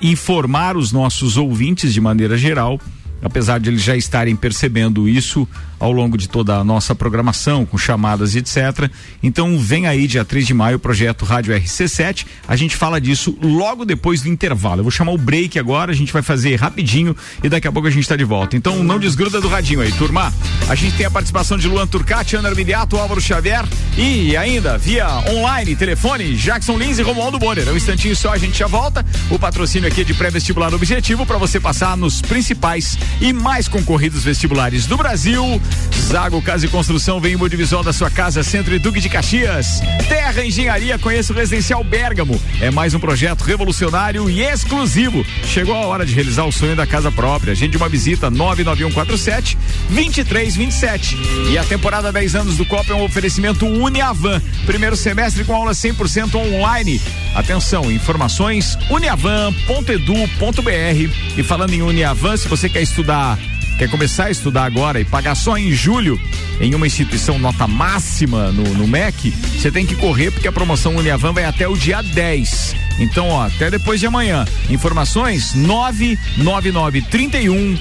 [0.00, 2.80] informar os nossos ouvintes de maneira geral
[3.22, 7.76] apesar de eles já estarem percebendo isso ao longo de toda a nossa programação, com
[7.76, 8.90] chamadas e etc.
[9.22, 12.26] Então vem aí dia 3 de maio o projeto Rádio RC7.
[12.46, 14.80] A gente fala disso logo depois do intervalo.
[14.80, 17.88] Eu vou chamar o break agora, a gente vai fazer rapidinho e daqui a pouco
[17.88, 18.56] a gente está de volta.
[18.56, 20.32] Então não desgruda do radinho aí, turma.
[20.68, 23.64] A gente tem a participação de Luan Turcati, Ana Armiliato, Álvaro Xavier
[23.96, 27.68] e ainda via online, telefone, Jackson Lins e Romualdo Bonner.
[27.68, 29.04] Um instantinho só a gente já volta.
[29.30, 34.24] O patrocínio aqui é de pré-vestibular objetivo para você passar nos principais e mais concorridos
[34.24, 35.60] vestibulares do Brasil.
[36.06, 39.80] Zago Casa e Construção vem em Bodivisual da sua casa, Centro e Duque de Caxias.
[40.08, 42.40] Terra Engenharia, conheça o Residencial Bergamo.
[42.60, 45.26] É mais um projeto revolucionário e exclusivo.
[45.44, 47.52] Chegou a hora de realizar o sonho da casa própria.
[47.52, 49.58] Agende uma visita 99147
[49.90, 51.16] 2327.
[51.50, 54.40] E a temporada 10 anos do Copa é um oferecimento Uniavan.
[54.64, 57.02] Primeiro semestre com aula 100% online.
[57.34, 61.12] Atenção, informações uniavan.edu.br.
[61.36, 63.36] E falando em Uniavan, se você quer estudar
[63.78, 66.20] quer começar a estudar agora e pagar só em julho
[66.60, 70.96] em uma instituição nota máxima no, no MEC, você tem que correr porque a promoção
[70.96, 72.76] Uniavan vai até o dia 10.
[72.98, 74.44] Então, ó, até depois de amanhã.
[74.70, 77.76] Informações 999 31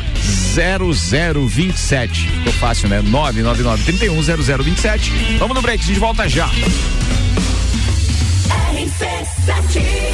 [0.53, 2.27] 0027.
[2.27, 3.01] Ficou fácil, né?
[3.01, 5.12] 999 31 0027.
[5.39, 6.49] Vamos no break, a gente volta já.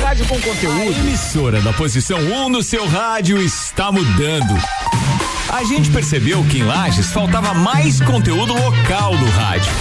[0.04, 0.82] Rádio com conteúdo.
[0.82, 4.54] A emissora da posição 1 um no seu rádio está mudando.
[5.52, 9.72] A gente percebeu que em Lages faltava mais conteúdo local no rádio.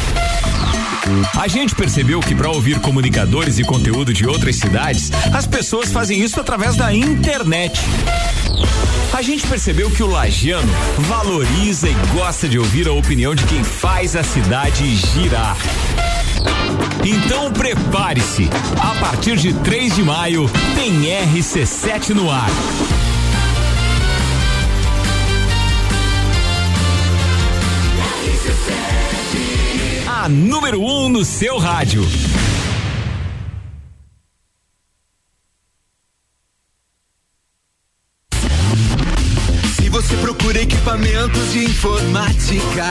[1.40, 6.20] A gente percebeu que para ouvir comunicadores e conteúdo de outras cidades, as pessoas fazem
[6.20, 7.80] isso através da internet.
[9.12, 13.62] A gente percebeu que o lagiano valoriza e gosta de ouvir a opinião de quem
[13.62, 15.56] faz a cidade girar.
[17.04, 18.50] Então prepare-se.
[18.76, 22.50] A partir de 3 de maio tem RC7 no ar.
[30.28, 32.02] Número 1 um no seu rádio.
[39.76, 42.88] Se você procura equipamentos de informática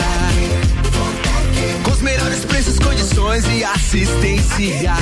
[1.84, 4.94] com os melhores preços, condições e assistência.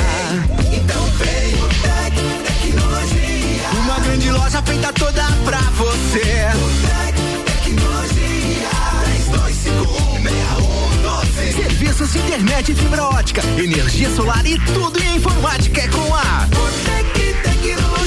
[0.73, 2.13] Então vem o Tec
[2.45, 3.69] Tecnologia.
[3.83, 6.47] Uma grande loja feita toda pra você.
[6.55, 7.15] O Tec
[7.63, 8.07] Tecnologia.
[9.27, 10.36] 32516112.
[11.77, 16.47] Serviços de internet e fibra ótica, energia solar e tudo em informática é com a
[16.47, 18.06] Botec Tecnologia.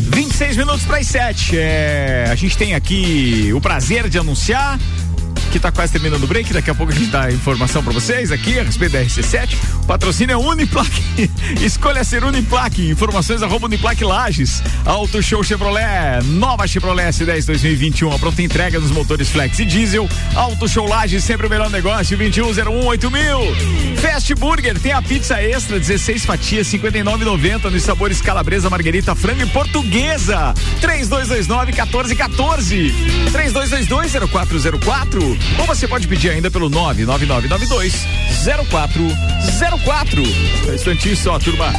[0.00, 1.58] 26 minutos para as 7.
[1.58, 4.78] É, a gente tem aqui o prazer de anunciar
[5.50, 6.52] que tá quase terminando o break.
[6.52, 9.56] Daqui a pouco a gente dá informação pra vocês aqui a respeito da RC7.
[9.82, 11.30] O patrocínio é Uniplaque.
[11.60, 12.88] Escolha ser Uniplaque.
[12.88, 14.62] Informações arroba Uniplaque Lages.
[14.84, 16.22] Auto Show Chevrolet.
[16.24, 18.12] Nova Chevrolet S10 2021.
[18.12, 20.08] A pronta entrega nos motores Flex e Diesel.
[20.34, 22.16] Auto Show Lages, sempre o melhor negócio.
[22.16, 23.96] 2101 mil.
[23.96, 29.46] Fast Burger tem a pizza extra, 16 fatias, 59,90 nos sabores calabresa, marguerita, frango e
[29.46, 30.54] portuguesa.
[30.80, 32.94] 3229 1414.
[33.32, 35.39] 3222 0404.
[35.58, 38.06] Ou você pode pedir ainda pelo 99992
[38.68, 40.22] 0404.
[40.22, 41.72] Um instantinho só, turma.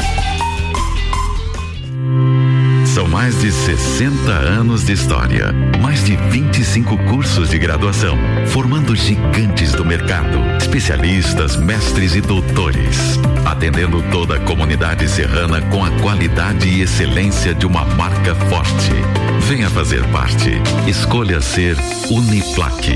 [2.93, 9.71] São mais de 60 anos de história, mais de 25 cursos de graduação, formando gigantes
[9.71, 16.82] do mercado, especialistas, mestres e doutores, atendendo toda a comunidade serrana com a qualidade e
[16.82, 18.91] excelência de uma marca forte.
[19.51, 20.49] Venha fazer parte.
[20.87, 21.75] Escolha ser
[22.09, 22.95] Uniplaque.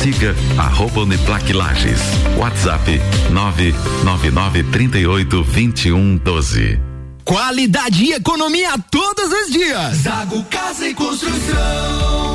[0.00, 2.00] Siga arroba Uniplaque Lages.
[2.36, 3.00] WhatsApp
[3.32, 6.80] 999 38 21 12.
[7.24, 9.96] Qualidade e economia todos os dias.
[9.96, 12.27] Zago Casa e Construção.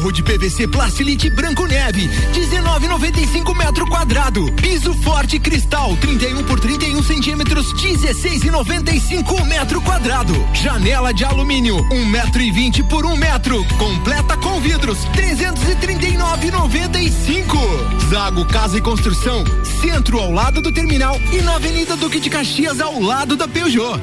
[0.00, 4.50] Forro de PVC Plastilite Branco Neve, 19,95 metro quadrado.
[4.52, 10.32] Piso forte cristal, 31 por 31 centímetros, 16,95 metro quadrado.
[10.54, 13.62] Janela de alumínio, 1 metro e 20 por 1 metro.
[13.76, 18.08] Completa com vidros, 339,95.
[18.08, 19.44] Zago Casa e Construção,
[19.82, 24.00] centro ao lado do terminal e na Avenida Duque de Caxias ao lado da Peugeot.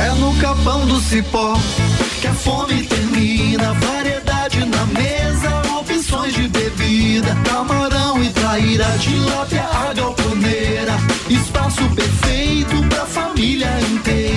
[0.00, 1.58] É no capão do cipó
[2.20, 3.72] que a fome termina.
[3.74, 7.34] Variedade na mesa, opções de bebida.
[7.44, 10.96] Camarão e traíra, tilápia, a galponeira.
[11.28, 14.27] Espaço perfeito pra família inteira.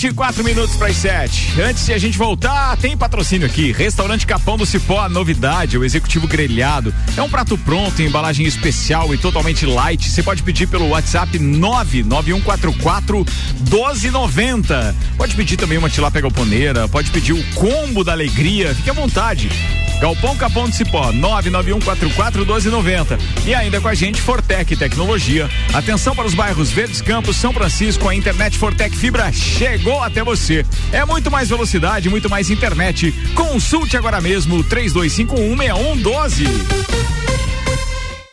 [0.00, 1.60] 24 minutos para as 7.
[1.60, 3.70] Antes de a gente voltar, tem patrocínio aqui.
[3.70, 6.94] Restaurante Capão do Cipó, a novidade, o executivo grelhado.
[7.14, 10.08] É um prato pronto, em embalagem especial e totalmente light.
[10.08, 13.26] Você pode pedir pelo WhatsApp 99144
[13.58, 14.96] 1290.
[15.18, 18.74] Pode pedir também uma tilápia galponeira, pode pedir o combo da alegria.
[18.74, 19.50] Fique à vontade.
[20.00, 23.18] Galpão Capão do Cipó, 991441290.
[23.44, 25.48] E ainda com a gente, Fortec Tecnologia.
[25.74, 30.64] Atenção para os bairros Verdes Campos, São Francisco, a internet Fortec Fibra chegou até você.
[30.90, 33.12] É muito mais velocidade, muito mais internet.
[33.34, 37.29] Consulte agora mesmo 32516112.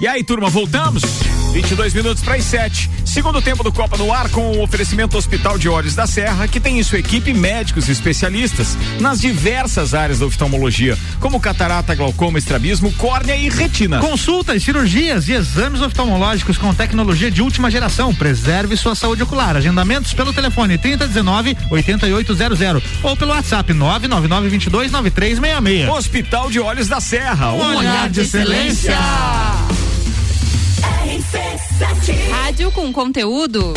[0.00, 1.02] E aí, turma, voltamos?
[1.52, 2.90] 22 minutos para as 7.
[3.04, 6.58] Segundo tempo do Copa no Ar com o oferecimento Hospital de Olhos da Serra, que
[6.58, 12.38] tem em sua equipe médicos e especialistas nas diversas áreas da oftalmologia, como catarata, glaucoma,
[12.38, 13.98] estrabismo, córnea e retina.
[13.98, 18.14] Consultas, cirurgias e exames oftalmológicos com tecnologia de última geração.
[18.14, 19.54] Preserve sua saúde ocular.
[19.54, 22.58] Agendamentos pelo telefone 3019 8800
[23.02, 25.90] ou pelo WhatsApp 999 22 9366.
[25.90, 28.96] Hospital de Olhos da Serra, um, Um olhar de excelência.
[32.30, 33.74] Rádio com conteúdo.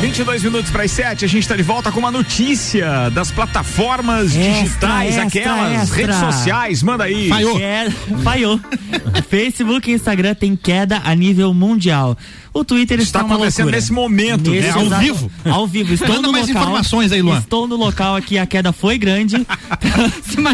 [0.00, 3.08] Vinte e dois minutos para as 7, a gente está de volta com uma notícia
[3.10, 5.96] das plataformas Extra, digitais, extra, aquelas extra.
[5.96, 6.82] redes sociais.
[6.82, 7.30] Manda aí.
[7.56, 7.90] Queda-
[8.24, 8.60] falhou.
[9.30, 12.18] Facebook e Instagram tem queda a nível mundial.
[12.54, 13.76] O Twitter Está está, uma acontecendo loucura.
[13.80, 14.70] nesse momento, né?
[14.70, 15.30] Ao exato- vivo?
[15.46, 15.94] Ao vivo.
[15.94, 16.62] Estou Manda no mais local.
[16.62, 17.38] informações aí, Luan.
[17.38, 19.36] Estou no local aqui, a queda foi grande.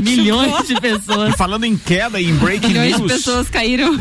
[0.03, 1.35] Milhões de pessoas.
[1.35, 3.13] E falando em queda e em breaking Milhões de news.
[3.13, 3.97] pessoas caíram.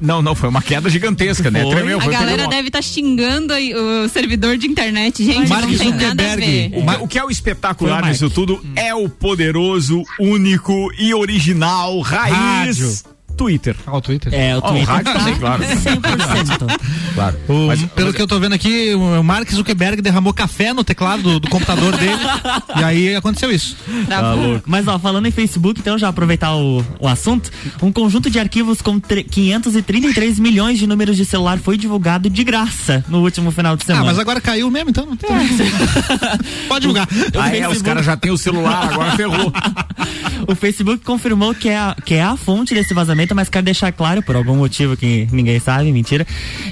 [0.00, 1.62] Não, não, foi uma queda gigantesca, né?
[1.62, 1.70] Foi.
[1.74, 5.48] Tremeu, A foi galera pegou uma- deve estar xingando aí o servidor de internet, gente,
[5.48, 6.72] Mark não tem nada a ver.
[6.74, 11.98] O, que- o que é o espetacular nisso tudo é o poderoso, único e original
[12.00, 12.34] raiz
[12.78, 12.92] Rádio.
[13.42, 13.76] Twitter.
[13.86, 14.34] Ah, o Twitter.
[14.34, 15.62] É, o Ó, o Twitter rádio tá também, claro.
[15.66, 16.80] 100%.
[17.14, 17.36] Claro.
[17.48, 20.82] O- Mas- pelo mas- que eu tô vendo aqui, o Mark Zuckerberg derramou café no
[20.84, 22.12] teclado do, do computador dele.
[22.78, 23.76] e aí aconteceu isso.
[24.08, 24.62] Tá louco.
[24.66, 27.50] Mas ó, falando em Facebook, então já aproveitar o, o assunto,
[27.82, 32.44] um conjunto de arquivos com tre- 533 milhões de números de celular foi divulgado de
[32.44, 34.04] graça no último final de Ah, semana.
[34.06, 35.30] mas agora caiu mesmo, então não tem.
[36.68, 37.08] Pode julgar.
[37.38, 39.52] Ah, é, os caras já têm o celular, agora ferrou.
[40.48, 43.92] O Facebook confirmou que é, a, que é a fonte desse vazamento, mas quer deixar
[43.92, 46.26] claro, por algum motivo que ninguém sabe, mentira,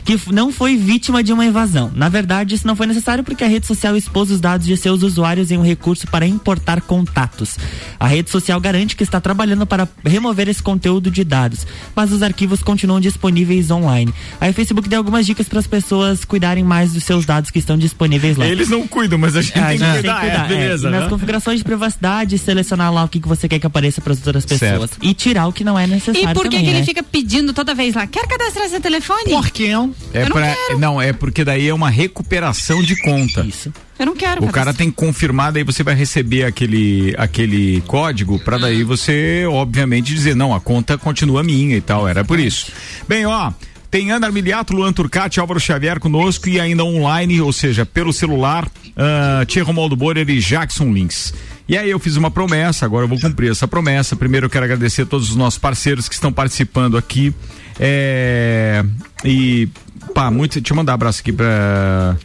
[0.04, 1.90] que não foi vítima de uma invasão.
[1.94, 5.02] Na verdade, isso não foi necessário porque a rede social expôs os dados de seus
[5.02, 7.56] usuários em um recurso para importar contatos.
[7.98, 12.22] A rede social garante que está trabalhando para remover esse conteúdo de dados, mas os
[12.22, 14.12] arquivos continuam disponíveis online.
[14.40, 17.58] Aí o Facebook deu algumas dicas para as pessoas cuidarem mais dos seus dados que
[17.58, 18.46] estão disponíveis lá.
[18.46, 20.30] Eles não cuidam, mas a gente É, a tem que gente tem que cuidar, é,
[20.30, 20.48] cuidar, é.
[20.48, 20.90] beleza.
[20.90, 21.08] Nas né?
[21.08, 24.44] configurações de privacidade, selecionar lá o que, que você quer que apareça para as outras
[24.46, 24.90] pessoas.
[25.02, 26.30] E tirar o que não é necessário.
[26.30, 26.84] E por que, também, que ele né?
[26.84, 28.06] fica pedindo toda vez lá?
[28.06, 29.30] Quer cadastrar seu telefone?
[29.30, 29.64] Porque
[30.12, 30.78] É Eu pra, quero.
[30.78, 33.42] não, é porque daí é uma recuperação de conta.
[33.42, 33.72] Isso.
[33.98, 34.44] Eu não quero.
[34.44, 39.44] O cara tem que confirmar, daí você vai receber aquele, aquele código pra daí você,
[39.46, 42.08] obviamente, dizer, não, a conta continua minha e tal.
[42.08, 42.72] Era por isso.
[43.06, 43.52] Bem, ó.
[43.90, 48.64] Tem Ana Armiliato, Luan Turcati, Álvaro Xavier conosco e ainda online, ou seja, pelo celular,
[48.66, 51.34] uh, Tia Romualdo Borer e Jackson Links.
[51.68, 54.14] E aí eu fiz uma promessa, agora eu vou cumprir essa promessa.
[54.14, 57.34] Primeiro eu quero agradecer a todos os nossos parceiros que estão participando aqui.
[57.80, 58.84] É,
[59.24, 59.68] e,
[60.14, 60.60] pá, muito.
[60.60, 62.16] Deixa eu mandar um abraço aqui pra.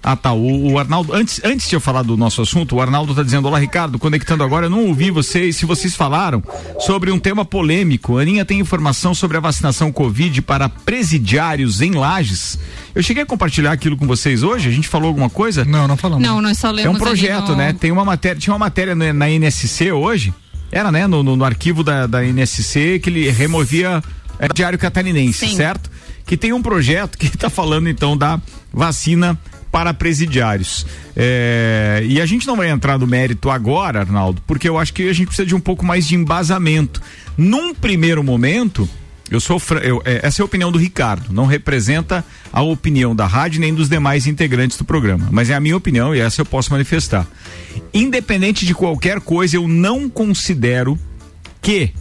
[0.00, 0.32] Ah, tá.
[0.32, 3.48] O, o Arnaldo, antes, antes de eu falar do nosso assunto, o Arnaldo tá dizendo:
[3.48, 4.66] Olá, Ricardo, conectando agora.
[4.66, 6.42] Eu não ouvi vocês, se vocês falaram
[6.78, 8.16] sobre um tema polêmico.
[8.16, 12.58] A Aninha tem informação sobre a vacinação Covid para presidiários em Lages.
[12.94, 14.68] Eu cheguei a compartilhar aquilo com vocês hoje?
[14.68, 15.64] A gente falou alguma coisa?
[15.64, 16.26] Não, não falamos.
[16.26, 17.72] Não, nós só lemos É um projeto, no- né?
[17.72, 20.32] Tem uma matéria, tinha uma matéria na, na NSC hoje,
[20.70, 21.06] era, né?
[21.06, 24.02] No, no- no arquivo da, da NSC que ele removia
[24.38, 25.56] é, Diário Catarinense, Sim.
[25.56, 25.90] certo?
[26.28, 28.40] Que tem um projeto que está falando então da
[28.72, 29.36] vacina
[29.72, 30.86] para presidiários.
[31.16, 35.08] É, e a gente não vai entrar no mérito agora, Arnaldo, porque eu acho que
[35.08, 37.02] a gente precisa de um pouco mais de embasamento.
[37.36, 38.88] Num primeiro momento,
[39.30, 43.26] eu sou eu, é, essa é a opinião do Ricardo, não representa a opinião da
[43.26, 46.46] rádio nem dos demais integrantes do programa, mas é a minha opinião e essa eu
[46.46, 47.26] posso manifestar.
[47.92, 50.98] Independente de qualquer coisa, eu não considero
[51.60, 51.92] que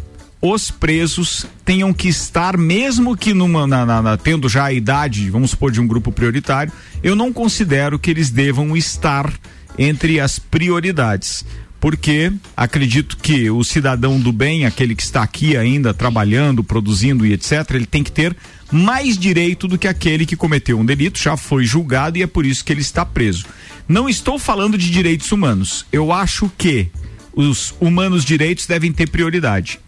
[0.41, 5.29] os presos tenham que estar, mesmo que numa, na- na- na- tendo já a idade,
[5.29, 6.71] vamos supor, de um grupo prioritário,
[7.03, 9.31] eu não considero que eles devam estar
[9.77, 11.43] entre as prioridades.
[11.79, 17.33] Porque acredito que o cidadão do bem, aquele que está aqui ainda trabalhando, produzindo e
[17.33, 18.35] etc., ele tem que ter
[18.71, 22.45] mais direito do que aquele que cometeu um delito, já foi julgado e é por
[22.47, 23.45] isso que ele está preso.
[23.88, 25.85] Não estou falando de direitos humanos.
[25.91, 26.89] Eu acho que
[27.33, 29.79] os humanos direitos devem ter prioridade.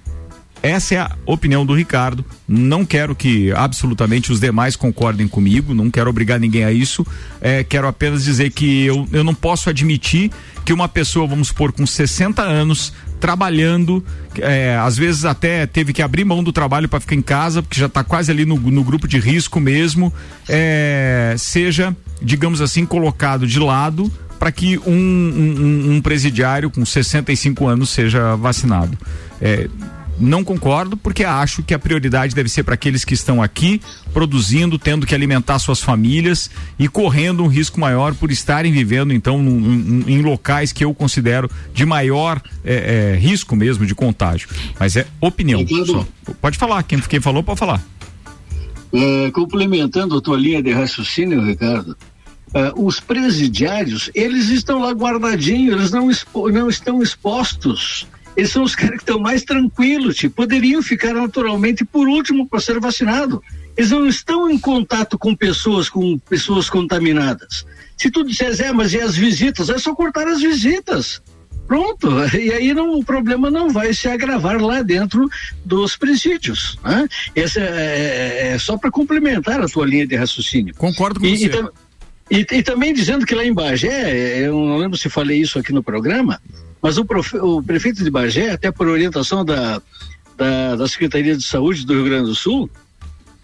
[0.61, 2.23] Essa é a opinião do Ricardo.
[2.47, 7.05] Não quero que absolutamente os demais concordem comigo, não quero obrigar ninguém a isso.
[7.39, 10.29] É, quero apenas dizer que eu, eu não posso admitir
[10.65, 12.91] que uma pessoa, vamos supor, com 60 anos,
[13.21, 14.03] trabalhando,
[14.37, 17.79] é, às vezes até teve que abrir mão do trabalho para ficar em casa, porque
[17.79, 20.13] já está quase ali no, no grupo de risco mesmo,
[20.47, 27.67] é, seja, digamos assim, colocado de lado para que um, um- um presidiário com 65
[27.67, 28.97] anos seja vacinado.
[29.41, 29.67] É,
[30.19, 33.81] não concordo, porque acho que a prioridade deve ser para aqueles que estão aqui
[34.13, 39.41] produzindo, tendo que alimentar suas famílias e correndo um risco maior por estarem vivendo, então,
[39.41, 44.49] num- num- em locais que eu considero de maior é, é, risco mesmo de contágio.
[44.79, 45.61] Mas é opinião.
[46.41, 47.81] Pode falar, quem, quem falou, pode falar.
[48.91, 51.95] É, complementando a tua linha de raciocínio, Ricardo,
[52.53, 58.07] é, os presidiários, eles estão lá guardadinhos, eles não, expo- não estão expostos.
[58.39, 62.59] Eles são os caras que estão mais tranquilos, tipo, poderiam ficar naturalmente por último para
[62.59, 63.43] ser vacinado.
[63.75, 67.65] Eles não estão em contato com pessoas, com pessoas contaminadas.
[67.97, 69.69] Se tu disseres, é, mas e as visitas?
[69.69, 71.21] É só cortar as visitas.
[71.67, 75.29] Pronto, e aí não, o problema não vai se agravar lá dentro
[75.63, 76.79] dos presídios.
[76.83, 77.07] Né?
[77.35, 80.73] Essa é, é só para complementar a tua linha de raciocínio.
[80.75, 81.45] Concordo com E, você.
[82.31, 85.57] e e- e também dizendo que lá em Bagé, eu não lembro se falei isso
[85.59, 86.39] aqui no programa,
[86.81, 89.81] mas o, profe- o prefeito de Bagé, até por orientação da,
[90.37, 92.69] da, da Secretaria de Saúde do Rio Grande do Sul,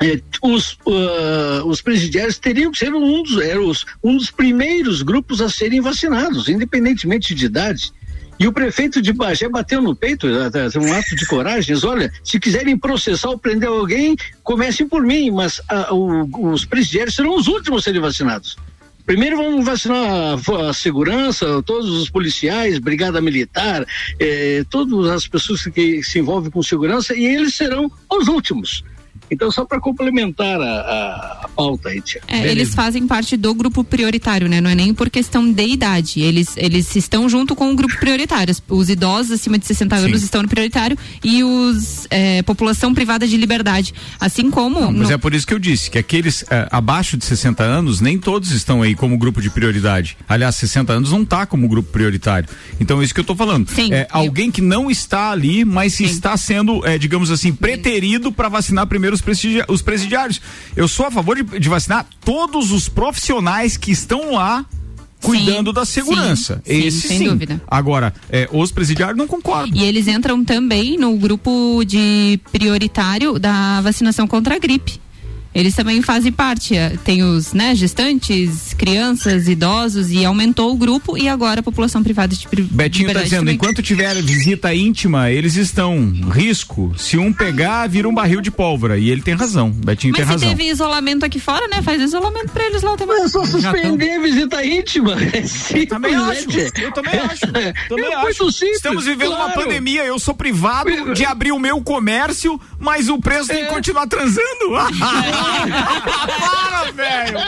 [0.01, 5.01] eh, os, ah, os presidiários teriam que ser um dos, eram os- um dos primeiros
[5.01, 7.91] grupos a serem vacinados, independentemente de idade.
[8.37, 12.37] E o prefeito de Bagé bateu no peito, até um ato de coragem, olha, se
[12.37, 17.47] quiserem processar ou prender alguém, comecem por mim, mas ah, o- os presidiários serão os
[17.47, 18.57] últimos a serem vacinados.
[19.05, 23.85] Primeiro vamos vacinar a, segurança, todos os policiais, brigada militar,
[24.19, 28.83] eh, todas as pessoas que se envolvem com segurança, e eles serão os últimos.
[29.29, 32.21] Então, só para complementar a, a, a, pauta aí, tia.
[32.27, 34.61] É, eles fazem parte do grupo prioritário, né?
[34.61, 36.21] Não é nem por questão de idade.
[36.21, 38.55] Eles, eles estão junto com o grupo prioritário.
[38.69, 40.25] Os idosos acima de 60 anos Sim.
[40.25, 43.93] estão no prioritário e os é, população privada de liberdade.
[44.19, 44.79] Assim como.
[44.79, 47.63] Não, mas no- é por isso que eu disse que aqueles eh, abaixo de 60
[47.63, 50.17] anos, nem todos estão aí como grupo de prioridade.
[50.27, 52.47] Aliás, 60 anos não tá como grupo prioritário.
[52.79, 53.69] Então, é isso que eu tô falando.
[53.69, 58.31] Sim, é eu- alguém que não está ali, mas está sendo, eh, digamos assim, preterido
[58.31, 60.39] para vacinar primeiro os, presidia- os presidiários.
[60.75, 64.65] Eu sou a favor de, de vacinar todos os profissionais que estão lá
[65.21, 66.61] cuidando da segurança.
[66.63, 67.27] sim, sim, Esse sem sim.
[67.29, 67.59] dúvida.
[67.67, 69.75] Agora, eh, os presidiários não concordam.
[69.75, 74.99] E eles entram também no grupo de prioritário da vacinação contra a gripe.
[75.55, 76.75] Eles também fazem parte.
[76.75, 82.03] eh, Tem os né, gestantes, crianças, idosos e aumentou o grupo e agora a população
[82.03, 83.55] privada de pri- Betinho tá liberdade dizendo, também.
[83.55, 86.93] enquanto tiver visita íntima, eles estão risco.
[86.97, 88.97] Se um pegar, vira um barril de pólvora.
[88.97, 89.71] E ele tem razão.
[89.71, 90.49] Betinho Mas tem se razão.
[90.49, 91.81] teve isolamento aqui fora, né?
[91.81, 93.21] Faz isolamento pra eles lá também.
[93.23, 95.15] É só suspender a visita íntima.
[95.73, 96.45] Eu também acho.
[96.81, 97.41] Eu também acho.
[97.87, 98.23] Também é acho.
[98.23, 99.61] muito simples, Estamos vivendo uma claro.
[99.61, 100.03] pandemia.
[100.03, 104.75] Eu sou privado de abrir o meu comércio, mas o preço tem que continuar transando.
[106.39, 107.39] para, velho!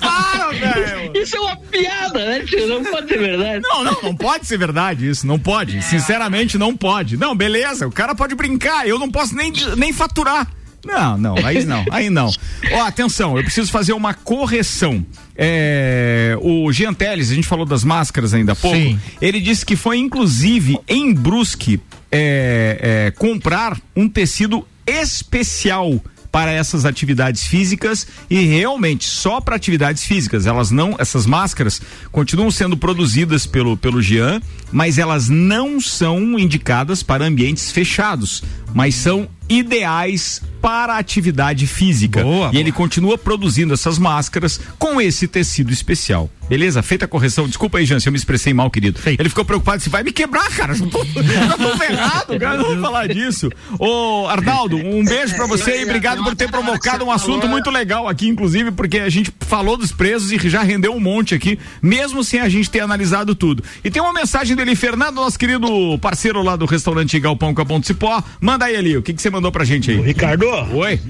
[0.00, 1.12] Para, velho!
[1.14, 2.66] Isso é uma piada, né, tio?
[2.68, 3.62] Não pode ser verdade.
[3.62, 5.82] Não, não, não pode ser verdade isso, não pode.
[5.82, 7.16] Sinceramente, não pode.
[7.16, 10.48] Não, beleza, o cara pode brincar, eu não posso nem, nem faturar.
[10.86, 12.30] Não, não, aí não, aí não.
[12.72, 15.04] Ó, atenção, eu preciso fazer uma correção.
[15.36, 18.76] É, o Jean Teles, a gente falou das máscaras ainda há pouco.
[18.76, 18.98] Sim.
[19.20, 21.80] Ele disse que foi, inclusive, em Brusque,
[22.10, 22.78] é,
[23.08, 30.46] é, comprar um tecido especial para essas atividades físicas e realmente só para atividades físicas.
[30.46, 31.80] Elas não, essas máscaras
[32.12, 34.40] continuam sendo produzidas pelo pelo Jean,
[34.72, 38.42] mas elas não são indicadas para ambientes fechados,
[38.76, 42.22] mas são ideais para a atividade física.
[42.22, 46.30] Boa, e ele continua produzindo essas máscaras com esse tecido especial.
[46.48, 46.82] Beleza?
[46.82, 47.48] Feita a correção.
[47.48, 49.00] Desculpa aí, Jean, se eu me expressei mal, querido.
[49.04, 50.74] Ele ficou preocupado, se vai me quebrar, cara.
[50.74, 52.58] Já tô, tô ferrado, cara.
[52.58, 53.50] Não vou falar disso.
[53.78, 58.08] Ô, Arnaldo, um beijo pra você e obrigado por ter provocado um assunto muito legal
[58.08, 62.22] aqui, inclusive, porque a gente falou dos presos e já rendeu um monte aqui, mesmo
[62.22, 63.62] sem a gente ter analisado tudo.
[63.82, 65.68] E tem uma mensagem dele, Fernando, nosso querido
[66.00, 68.22] parceiro lá do restaurante Galpão Capão do Cipó.
[68.40, 70.00] Manda aí ali, o que, que você mandou pra gente aí?
[70.00, 70.46] Ricardo?
[70.46, 71.00] Oi.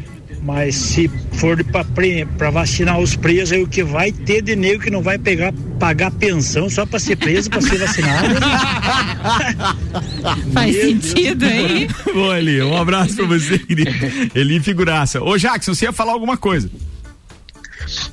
[0.42, 1.58] Mas se for
[2.38, 5.52] pra vacinar os presos, aí o que vai ter de nego que não vai pegar,
[5.78, 8.28] pagar pensão só pra ser preso, pra ser vacinado.
[10.52, 11.88] Faz Meu sentido, hein?
[12.12, 12.62] Boa, Eli.
[12.62, 13.90] Um abraço pra você, querido.
[14.34, 15.22] Eli figuraça.
[15.22, 16.70] Ô, Jackson, você ia falar alguma coisa?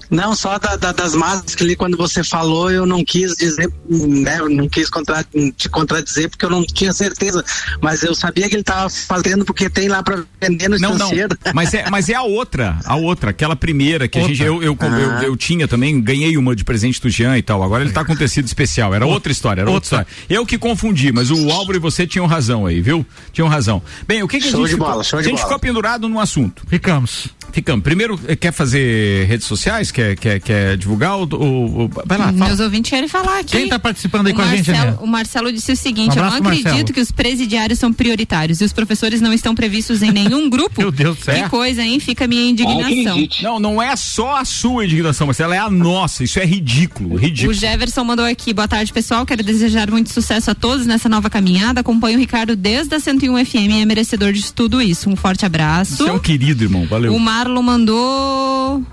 [0.09, 4.37] Não, só da- da- das máscaras ali, quando você falou, eu não quis dizer, né,
[4.39, 7.43] eu não quis contra- te contradizer porque eu não tinha certeza,
[7.81, 11.09] mas eu sabia que ele estava fazendo porque tem lá para vender no Não, não.
[11.53, 14.77] Mas é, mas é a outra, a outra, aquela primeira que a gente, eu, eu,
[14.79, 15.23] eu, Ah.
[15.23, 17.63] eu tinha também, ganhei uma de presente do Jean e tal.
[17.63, 18.93] Agora ele tá com tecido especial.
[18.93, 20.07] Era outra história, era outra história.
[20.29, 23.05] Eu que confundi, mas o Álvaro e você tinham razão aí, viu?
[23.31, 23.81] Tinham razão.
[24.07, 25.47] Bem, o que, que a Show gente de ficou, bola, show de a gente bola.
[25.47, 26.63] ficou pendurado no assunto.
[26.67, 27.27] Ficamos.
[27.51, 27.83] Ficamos.
[27.83, 29.91] Primeiro, eh, quer fazer redes sociais?
[29.91, 31.17] Quer, quer, quer divulgar?
[31.17, 32.47] O, o, o- vai lá, fala.
[32.47, 33.57] Meus ouvintes querem falar aqui.
[33.57, 35.03] Quem tá participando aí o com a gente, Marcelo, Aninha?
[35.03, 36.93] O Marcelo disse o seguinte: Um eu não acredito Marcelo.
[36.93, 40.73] que os presidiários são prioritários e os professores não estão previstos em nenhum grupo.
[40.81, 41.43] Meu Deus do céu.
[41.43, 41.99] Que coisa, hein?
[41.99, 43.27] Fica a minha indignação.
[43.41, 46.23] Não, não é só a sua indignação, mas ela é a nossa.
[46.23, 47.51] Isso é ridículo, ridículo.
[47.51, 51.29] O Jefferson mandou aqui, boa tarde pessoal, quero desejar muito sucesso a todos nessa nova
[51.29, 55.15] caminhada, acompanho o Ricardo desde a 101 FM e é merecedor de tudo isso, um
[55.15, 55.97] forte abraço.
[56.03, 56.85] Você é um querido, irmão.
[56.85, 57.13] Valeu.
[57.15, 58.83] O Marlon mandou.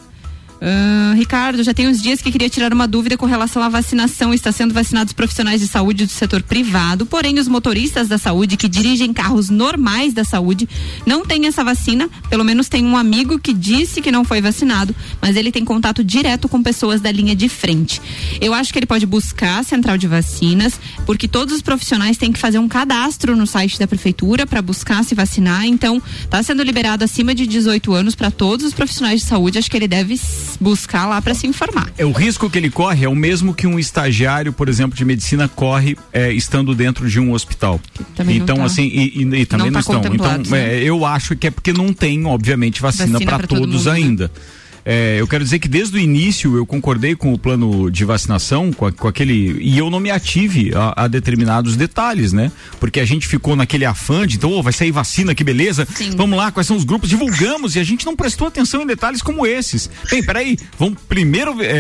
[0.62, 4.34] Ah, Ricardo, já tem uns dias que queria tirar uma dúvida com relação à vacinação.
[4.34, 8.68] Está sendo vacinados profissionais de saúde do setor privado, porém os motoristas da saúde que
[8.68, 10.68] dirigem carros normais da saúde
[11.06, 12.10] não têm essa vacina.
[12.28, 16.04] Pelo menos tem um amigo que disse que não foi vacinado, mas ele tem contato
[16.04, 18.02] direto com pessoas da linha de frente.
[18.40, 22.32] Eu acho que ele pode buscar a central de vacinas, porque todos os profissionais têm
[22.32, 25.64] que fazer um cadastro no site da prefeitura para buscar se vacinar.
[25.64, 29.58] Então, está sendo liberado acima de 18 anos para todos os profissionais de saúde.
[29.58, 30.16] Acho que ele deve
[30.58, 31.90] buscar lá para se informar.
[31.98, 35.04] É, o risco que ele corre é o mesmo que um estagiário, por exemplo, de
[35.04, 37.80] medicina corre é, estando dentro de um hospital.
[38.28, 39.94] então, tá- assim, e, e- e também não não, tá estão.
[40.00, 40.76] Então, contemplado, né?
[40.76, 43.90] é, eu acho que é porque não tem, obviamente, vacina, Vacina para todos mundo,
[44.24, 44.30] né?
[44.84, 48.72] É, eu quero dizer que desde o início eu concordei com o plano de vacinação,
[48.72, 49.58] com, a- com aquele.
[49.60, 52.50] E eu não me ative a, a determinados detalhes, né?
[52.78, 55.86] Porque a gente ficou naquele afã de, então, ô, vai sair vacina, que beleza.
[56.16, 57.08] Vamos lá, quais são os grupos?
[57.08, 59.90] Divulgamos e a gente não prestou atenção em detalhes como esses.
[60.10, 61.70] Bem, peraí, vamos primeiro é, é,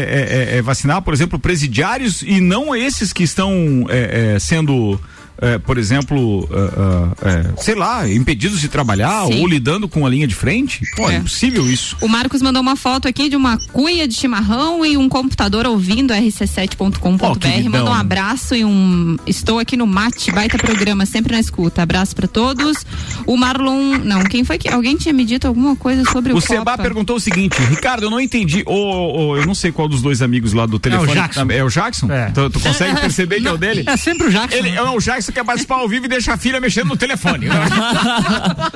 [0.54, 5.00] é, é, vacinar, por exemplo, presidiários e não esses que estão é, sendo.
[5.40, 9.40] É, por exemplo, é, é, é, sei lá, impedidos de trabalhar Sim.
[9.40, 10.80] ou lidando com a linha de frente?
[10.96, 11.18] Pô, é, É.
[11.18, 11.96] impossível isso.
[12.00, 16.12] O Marcos mandou uma foto aqui de uma cuia de chimarrão e um computador ouvindo
[16.12, 17.24] rc7.com.br.
[17.24, 17.70] Ó, queridão.
[17.70, 19.16] mandou um abraço e um.
[19.26, 21.82] Estou aqui no Mate, baita programa, sempre na escuta.
[21.82, 22.84] Abraço pra todos.
[23.26, 23.98] O Marlon.
[24.04, 24.68] Não, quem foi que.
[24.68, 26.82] Alguém tinha me dito alguma coisa sobre o, O Seba Copa?
[26.82, 28.62] perguntou o seguinte, Ricardo, eu não entendi.
[28.66, 31.12] Ô, eu não sei qual dos dois amigos lá do telefone.
[31.14, 31.46] Jackson.
[31.50, 32.08] É o Jackson?
[32.34, 33.84] Tu, tu consegue perceber que é o dele?
[33.86, 34.56] É sempre o Jackson.
[34.56, 36.96] Ele, é o Jackson que quer participar ao vivo e deixa a filha mexendo no
[36.96, 37.46] telefone.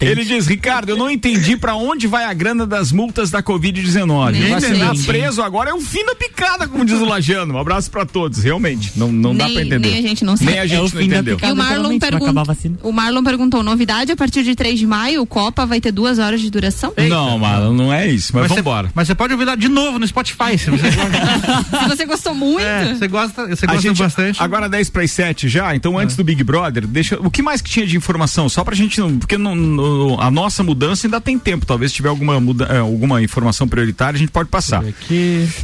[0.00, 4.32] Ele diz, Ricardo, eu não entendi pra onde vai a grana das multas da Covid-19.
[4.32, 5.06] Nem Vacinar entendi.
[5.06, 7.54] preso agora é um fim da picada, como diz o Lajano.
[7.54, 8.92] Um abraço pra todos, realmente.
[8.96, 9.88] Não, não dá Nem- pra entender.
[9.90, 10.50] nem a gente não sabe.
[10.50, 11.38] Nem a É gente o não entendeu.
[11.42, 12.34] E o Marlon, pergun-
[12.82, 16.18] o Marlon perguntou: novidade a partir de 3 de maio, o Copa vai ter duas
[16.18, 16.92] horas de duração?
[17.08, 18.90] Não, Marlon, não é isso, mas, Mas você- vambora.
[18.94, 20.88] Mas você pode ouvir lá de novo no Spotify, se você.
[20.88, 22.60] Se você gostou muito.
[22.60, 24.42] É, você gosta, você gosta gente- bastante.
[24.42, 26.04] Agora 10 para as 7 já, então É.
[26.04, 27.18] antes do Big Brother, deixa.
[27.20, 28.48] O que mais que tinha de informação?
[28.48, 29.18] Só pra gente não.
[29.18, 31.64] Porque não- a nossa mudança ainda tem tempo.
[31.66, 34.82] Talvez se tiver alguma, muda, é, alguma informação prioritária, a gente pode passar.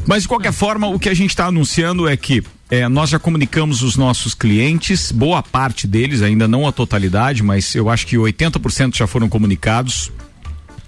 [0.06, 2.42] Mas de qualquer forma, o que a gente está anunciando é que.
[2.70, 7.74] é, nós já comunicamos os nossos clientes, boa parte deles, ainda não a totalidade, mas
[7.74, 10.10] eu acho que 80% já foram comunicados.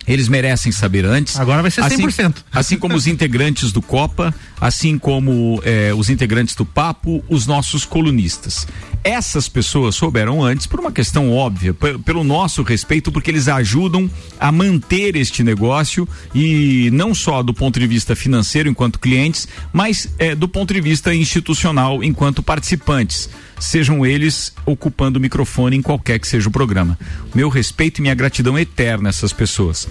[0.06, 1.38] Eles merecem saber antes.
[1.38, 2.26] Agora vai ser 100%.
[2.28, 7.46] Assim, assim como os integrantes do Copa, assim como eh, os integrantes do Papo, os
[7.46, 8.66] nossos colunistas.
[9.02, 14.10] Essas pessoas souberam antes por uma questão óbvia, pe- pelo nosso respeito, porque eles ajudam
[14.38, 20.08] a manter este negócio e não só do ponto de vista financeiro enquanto clientes, mas
[20.18, 23.28] eh, do ponto de vista institucional enquanto participantes
[23.58, 26.98] sejam eles ocupando o microfone em qualquer que seja o programa.
[27.34, 29.88] Meu respeito e minha gratidão eterna a essas pessoas.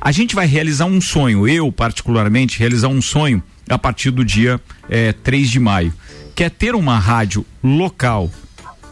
[0.00, 4.60] A gente vai realizar um sonho, eu particularmente, realizar um sonho a partir do dia
[4.88, 5.92] eh, 3 de maio,
[6.34, 8.30] que é ter uma rádio local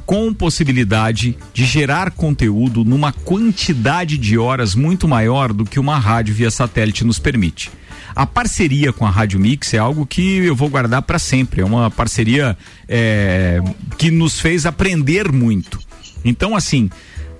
[0.05, 6.35] com possibilidade de gerar conteúdo numa quantidade de horas muito maior do que uma rádio
[6.35, 7.71] via satélite nos permite.
[8.17, 11.61] A parceria com a Rádio Mix é algo que eu vou guardar para sempre.
[11.61, 12.57] É uma parceria
[12.89, 13.61] é,
[13.99, 15.79] que nos fez aprender muito.
[16.25, 16.89] Então, assim,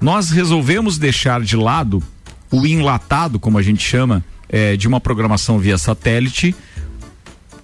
[0.03, 2.03] nós resolvemos deixar de lado
[2.51, 6.55] o enlatado, como a gente chama, é, de uma programação via satélite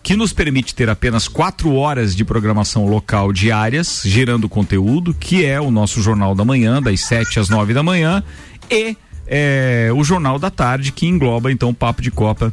[0.03, 5.61] que nos permite ter apenas quatro horas de programação local diárias, gerando conteúdo, que é
[5.61, 8.25] o nosso Jornal da Manhã, das 7 às 9 da manhã,
[8.69, 8.97] e
[9.27, 12.53] é, o Jornal da Tarde, que engloba então o Papo de Copa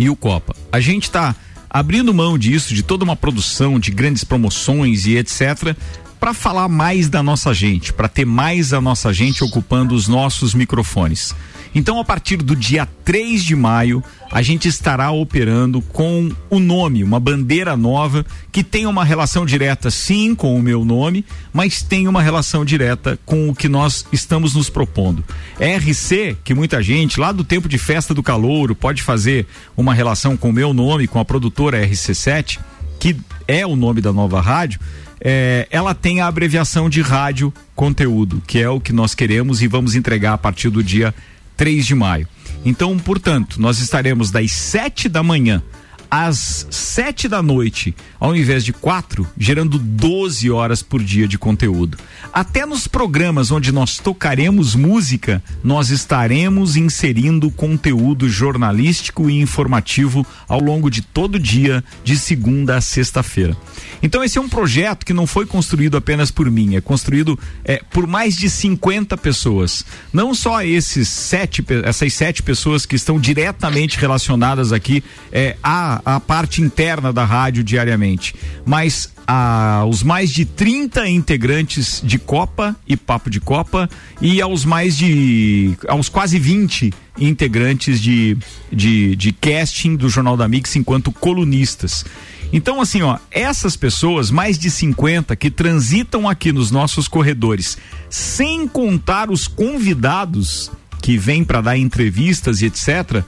[0.00, 0.56] e o Copa.
[0.72, 1.36] A gente está
[1.68, 5.76] abrindo mão disso, de toda uma produção, de grandes promoções e etc.,
[6.20, 10.52] para falar mais da nossa gente, para ter mais a nossa gente ocupando os nossos
[10.52, 11.34] microfones.
[11.74, 17.02] Então, a partir do dia 3 de maio, a gente estará operando com o nome,
[17.02, 22.08] uma bandeira nova que tem uma relação direta, sim, com o meu nome, mas tem
[22.08, 25.24] uma relação direta com o que nós estamos nos propondo.
[25.60, 29.46] RC, que muita gente lá do tempo de festa do calouro pode fazer
[29.76, 32.58] uma relação com o meu nome, com a produtora RC7,
[32.98, 33.16] que
[33.46, 34.80] é o nome da nova rádio,
[35.20, 39.66] é, ela tem a abreviação de rádio conteúdo, que é o que nós queremos e
[39.66, 41.14] vamos entregar a partir do dia
[41.56, 42.26] 3 de maio.
[42.64, 45.62] Então, portanto, nós estaremos das 7 da manhã
[46.10, 51.96] às 7 da noite, ao invés de quatro, gerando 12 horas por dia de conteúdo.
[52.32, 60.60] Até nos programas onde nós tocaremos música, nós estaremos inserindo conteúdo jornalístico e informativo ao
[60.60, 63.56] longo de todo dia, de segunda a sexta-feira.
[64.02, 67.82] Então esse é um projeto que não foi construído apenas por mim, é construído é,
[67.90, 69.84] por mais de 50 pessoas.
[70.12, 75.56] Não só esses sete, essas sete pessoas que estão diretamente relacionadas aqui é,
[76.04, 78.34] à parte interna da rádio diariamente,
[78.64, 83.88] mas a- os mais de 30 integrantes de Copa e Papo de Copa
[84.20, 85.76] e aos mais de.
[85.88, 88.36] aos quase 20 integrantes de,
[88.72, 92.04] de, de casting do Jornal da Mix enquanto colunistas.
[92.52, 97.78] Então, assim, ó, essas pessoas, mais de 50, que transitam aqui nos nossos corredores,
[98.08, 100.70] sem contar os convidados
[101.00, 103.22] que vêm para dar entrevistas e etc.,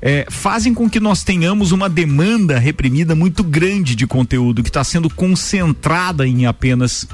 [0.00, 4.84] é, fazem com que nós tenhamos uma demanda reprimida muito grande de conteúdo que está
[4.84, 7.06] sendo concentrada em apenas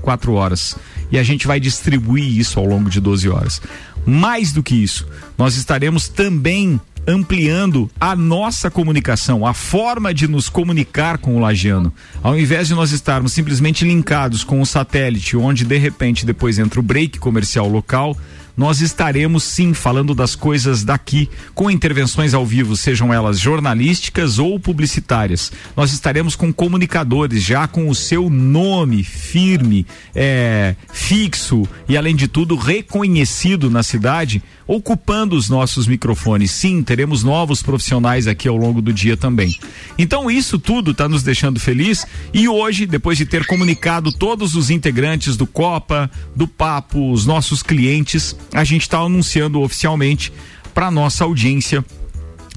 [0.00, 0.76] quatro horas.
[1.10, 3.62] E a gente vai distribuir isso ao longo de 12 horas.
[4.04, 5.06] Mais do que isso,
[5.38, 11.92] nós estaremos também ampliando a nossa comunicação, a forma de nos comunicar com o lagiano.
[12.22, 16.80] Ao invés de nós estarmos simplesmente linkados com o satélite, onde de repente depois entra
[16.80, 18.16] o break comercial local,
[18.56, 24.58] nós estaremos sim falando das coisas daqui, com intervenções ao vivo, sejam elas jornalísticas ou
[24.60, 25.50] publicitárias.
[25.76, 32.28] Nós estaremos com comunicadores, já com o seu nome firme, é, fixo e, além de
[32.28, 36.50] tudo, reconhecido na cidade, ocupando os nossos microfones.
[36.50, 39.56] Sim, teremos novos profissionais aqui ao longo do dia também.
[39.98, 44.70] Então, isso tudo está nos deixando feliz e hoje, depois de ter comunicado todos os
[44.70, 50.32] integrantes do Copa, do Papo, os nossos clientes, a gente está anunciando oficialmente
[50.72, 51.84] para nossa audiência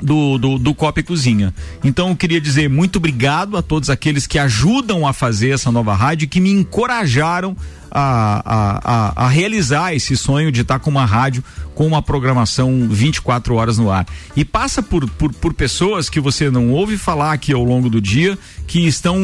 [0.01, 1.53] do, do, do Copa e Cozinha.
[1.83, 5.95] Então eu queria dizer muito obrigado a todos aqueles que ajudam a fazer essa nova
[5.95, 7.55] rádio, que me encorajaram
[7.91, 11.43] a, a, a, realizar esse sonho de estar com uma rádio
[11.77, 14.03] com uma programação 24 horas no ar.
[14.35, 18.01] E passa por, por, por pessoas que você não ouve falar aqui ao longo do
[18.01, 18.35] dia,
[18.65, 19.15] que estão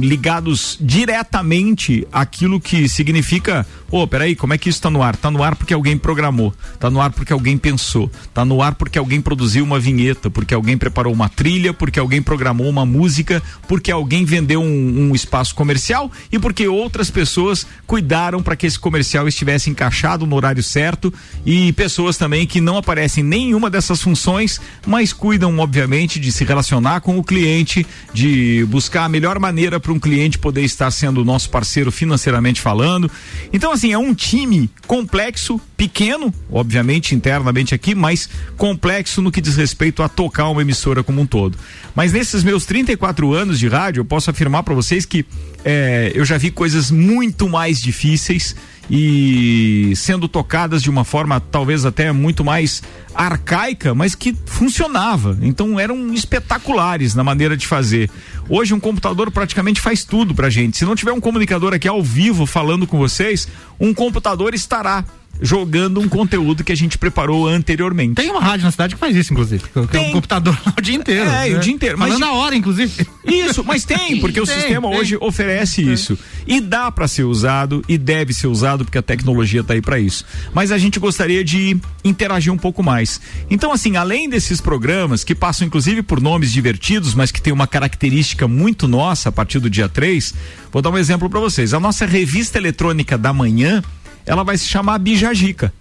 [0.00, 5.14] ligados diretamente àquilo que significa, ô, oh, peraí, como é que isso está no ar?
[5.14, 8.74] Está no ar porque alguém programou, está no ar porque alguém pensou, está no ar
[8.74, 13.42] porque alguém produziu uma vinheta, porque alguém preparou uma trilha, porque alguém programou uma música,
[13.68, 18.07] porque alguém vendeu um, um espaço comercial e porque outras pessoas cuidaram
[18.42, 21.12] para que esse comercial estivesse encaixado no horário certo
[21.44, 26.44] e pessoas também que não aparecem em nenhuma dessas funções, mas cuidam, obviamente, de se
[26.44, 31.24] relacionar com o cliente, de buscar a melhor maneira para um cliente poder estar sendo
[31.24, 33.10] nosso parceiro financeiramente falando.
[33.52, 39.56] Então, assim, é um time complexo, pequeno, obviamente, internamente aqui, mas complexo no que diz
[39.56, 41.56] respeito a tocar uma emissora como um todo.
[41.98, 45.26] Mas nesses meus 34 anos de rádio, eu posso afirmar para vocês que
[45.64, 48.54] é, eu já vi coisas muito mais difíceis
[48.88, 55.36] e sendo tocadas de uma forma talvez até muito mais arcaica, mas que funcionava.
[55.42, 58.08] Então eram espetaculares na maneira de fazer.
[58.48, 60.78] Hoje um computador praticamente faz tudo pra gente.
[60.78, 63.48] Se não tiver um comunicador aqui ao vivo falando com vocês,
[63.80, 65.04] um computador estará
[65.40, 68.14] jogando um conteúdo que a gente preparou anteriormente.
[68.14, 69.62] Tem uma rádio na cidade que faz isso, inclusive.
[69.90, 71.28] Tem um computador o dia inteiro.
[71.30, 71.56] É, né?
[71.56, 71.98] o dia inteiro.
[71.98, 73.06] Mas Falando a hora, inclusive.
[73.24, 74.98] Isso, mas tem, porque tem, o sistema tem.
[74.98, 75.92] hoje oferece tem.
[75.92, 76.18] isso.
[76.46, 79.98] E dá para ser usado e deve ser usado porque a tecnologia tá aí para
[79.98, 80.24] isso.
[80.52, 83.20] Mas a gente gostaria de interagir um pouco mais.
[83.50, 87.66] Então, assim, além desses programas que passam inclusive por nomes divertidos, mas que tem uma
[87.66, 90.34] característica muito nossa a partir do dia 3,
[90.72, 91.74] vou dar um exemplo para vocês.
[91.74, 93.82] A nossa revista eletrônica da manhã,
[94.28, 95.72] ela vai se chamar Bijajica.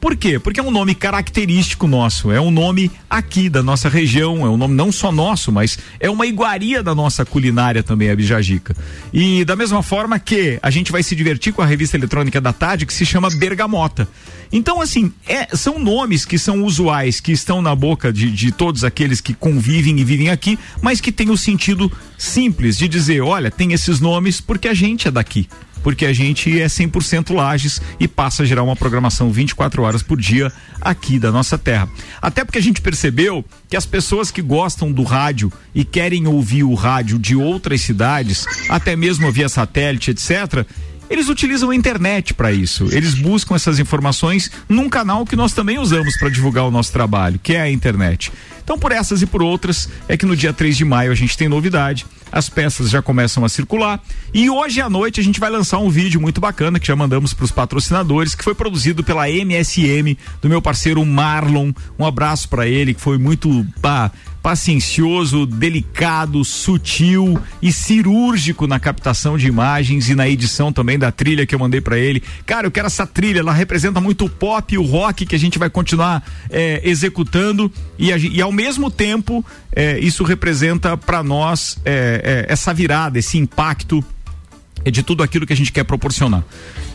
[0.00, 0.38] Por quê?
[0.38, 4.56] Porque é um nome característico nosso, é um nome aqui da nossa região, é um
[4.56, 8.76] nome não só nosso, mas é uma iguaria da nossa culinária também, a Bijajica.
[9.12, 12.52] E da mesma forma que a gente vai se divertir com a revista eletrônica da
[12.52, 14.06] tarde, que se chama Bergamota.
[14.52, 18.84] Então, assim, é, são nomes que são usuais, que estão na boca de, de todos
[18.84, 23.50] aqueles que convivem e vivem aqui, mas que tem o sentido simples de dizer, olha,
[23.50, 25.48] tem esses nomes porque a gente é daqui
[25.86, 30.20] porque a gente é 100% Lages e passa a gerar uma programação 24 horas por
[30.20, 31.88] dia aqui da nossa terra.
[32.20, 36.64] Até porque a gente percebeu que as pessoas que gostam do rádio e querem ouvir
[36.64, 40.66] o rádio de outras cidades, até mesmo via satélite, etc.,
[41.08, 42.88] eles utilizam a internet para isso.
[42.90, 47.38] Eles buscam essas informações num canal que nós também usamos para divulgar o nosso trabalho,
[47.40, 48.32] que é a internet.
[48.66, 51.38] Então, por essas e por outras, é que no dia 3 de maio a gente
[51.38, 52.04] tem novidade.
[52.32, 54.02] As peças já começam a circular.
[54.34, 57.32] E hoje à noite a gente vai lançar um vídeo muito bacana que já mandamos
[57.32, 61.70] para os patrocinadores, que foi produzido pela MSM, do meu parceiro Marlon.
[61.96, 64.10] Um abraço para ele, que foi muito pá,
[64.46, 71.44] paciencioso, delicado, sutil e cirúrgico na captação de imagens e na edição também da trilha
[71.44, 72.22] que eu mandei para ele.
[72.46, 75.38] Cara, eu quero essa trilha, ela representa muito o pop e o rock que a
[75.38, 81.78] gente vai continuar é, executando e, e, ao mesmo tempo é, isso representa para nós
[81.84, 84.04] é, essa virada, esse impacto
[84.84, 86.44] é de tudo aquilo que a gente quer proporcionar.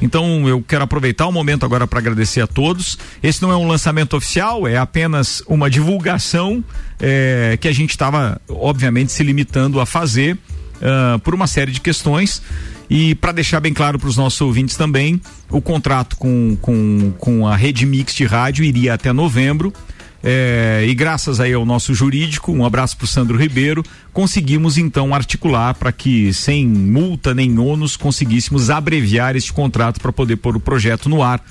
[0.01, 2.97] Então eu quero aproveitar o momento agora para agradecer a todos.
[3.21, 6.63] Esse não é um lançamento oficial, é apenas uma divulgação
[6.99, 10.37] é, que a gente estava, obviamente, se limitando a fazer
[10.81, 12.41] uh, por uma série de questões.
[12.89, 17.47] E para deixar bem claro para os nossos ouvintes também, o contrato com, com, com
[17.47, 19.73] a rede Mix de rádio iria até novembro.
[20.23, 25.13] É, e graças aí ao nosso jurídico, um abraço para o Sandro Ribeiro, conseguimos então
[25.13, 30.59] articular para que, sem multa nem ônus, conseguíssemos abreviar este contrato para poder pôr o
[30.59, 31.43] projeto no ar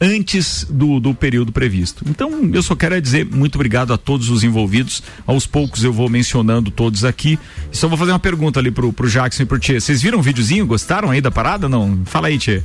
[0.00, 2.04] antes do, do período previsto.
[2.08, 5.02] Então, eu só quero dizer muito obrigado a todos os envolvidos.
[5.26, 7.38] Aos poucos eu vou mencionando todos aqui.
[7.72, 9.80] Só vou fazer uma pergunta ali pro, pro Jackson e pro Tchê.
[9.80, 10.66] Vocês viram o videozinho?
[10.66, 11.68] Gostaram aí da parada?
[11.68, 12.00] Não?
[12.04, 12.62] Fala aí, Tchê.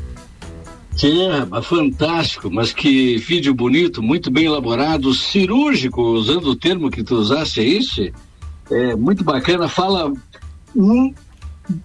[0.97, 7.03] Que é, fantástico, mas que vídeo bonito, muito bem elaborado, cirúrgico, usando o termo que
[7.03, 8.13] tu usaste aí, Che.
[8.71, 10.13] é muito bacana, fala,
[10.75, 11.13] um,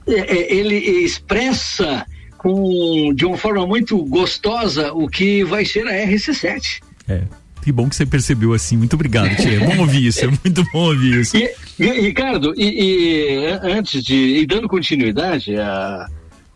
[0.07, 2.07] é, é, ele expressa
[2.37, 6.81] com, de uma forma muito gostosa o que vai ser a RC7.
[7.09, 7.23] É.
[7.63, 8.77] Que bom que você percebeu assim.
[8.77, 9.57] Muito obrigado, Tia.
[9.57, 11.37] É bom ouvir isso, é muito bom ouvir isso.
[11.79, 14.17] E, Ricardo, e, e, antes de.
[14.17, 16.09] E dando continuidade, a,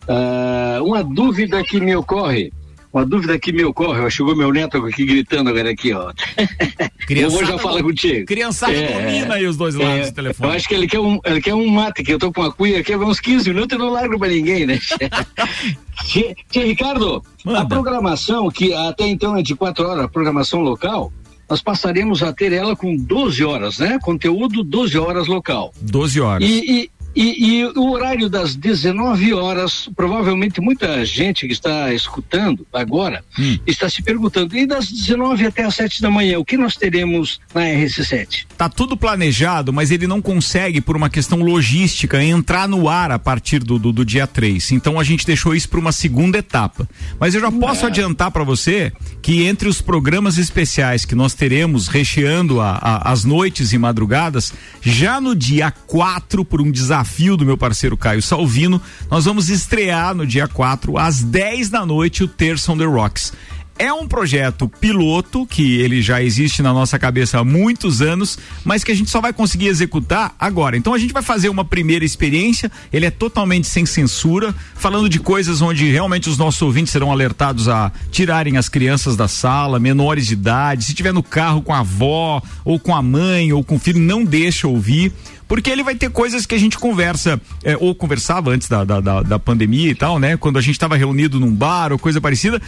[0.07, 2.51] a, uma dúvida que me ocorre.
[2.93, 6.13] Uma dúvida que me ocorre, ó, chegou meu neto aqui gritando agora aqui, ó.
[7.09, 8.23] eu vou já falar contigo.
[8.27, 10.49] Criançada é, domina aí os dois lados é, do telefone.
[10.49, 12.51] Eu acho que ele quer um, ele quer um mate, que eu tô com uma
[12.51, 14.79] cuia aqui há uns 15 minutos e não largo pra ninguém, né?
[16.05, 17.61] Tia, Ricardo, Manda.
[17.61, 21.11] a programação, que até então é de quatro horas, a programação local,
[21.49, 23.99] nós passaremos a ter ela com 12 horas, né?
[24.01, 25.73] Conteúdo 12 horas local.
[25.81, 26.47] 12 horas.
[26.47, 33.23] E, e, e, o horário das 19 horas, provavelmente muita gente que está escutando agora
[33.37, 33.59] hum.
[33.67, 37.39] está se perguntando: e das 19 até as 7 da manhã, o que nós teremos
[37.53, 38.45] na RC7?
[38.57, 43.19] Tá tudo planejado, mas ele não consegue, por uma questão logística, entrar no ar a
[43.19, 44.71] partir do, do, do dia 3.
[44.71, 46.89] Então a gente deixou isso para uma segunda etapa.
[47.19, 47.89] Mas eu já posso é.
[47.89, 48.91] adiantar para você
[49.21, 54.51] que entre os programas especiais que nós teremos recheando a, a, as noites e madrugadas,
[54.81, 58.81] já no dia 4, por um desafio desafio do meu parceiro Caio Salvino,
[59.11, 63.33] nós vamos estrear no dia 4, às 10 da noite, o Terça on the Rocks.
[63.77, 68.83] É um projeto piloto que ele já existe na nossa cabeça há muitos anos, mas
[68.83, 70.77] que a gente só vai conseguir executar agora.
[70.77, 75.19] Então a gente vai fazer uma primeira experiência, ele é totalmente sem censura, falando de
[75.19, 80.27] coisas onde realmente os nossos ouvintes serão alertados a tirarem as crianças da sala, menores
[80.27, 83.75] de idade, se tiver no carro com a avó, ou com a mãe, ou com
[83.75, 85.11] o filho, não deixa ouvir
[85.47, 88.99] porque ele vai ter coisas que a gente conversa, é, ou conversava antes da, da,
[88.99, 90.37] da, da, pandemia e tal, né?
[90.37, 92.61] Quando a gente estava reunido num bar ou coisa parecida,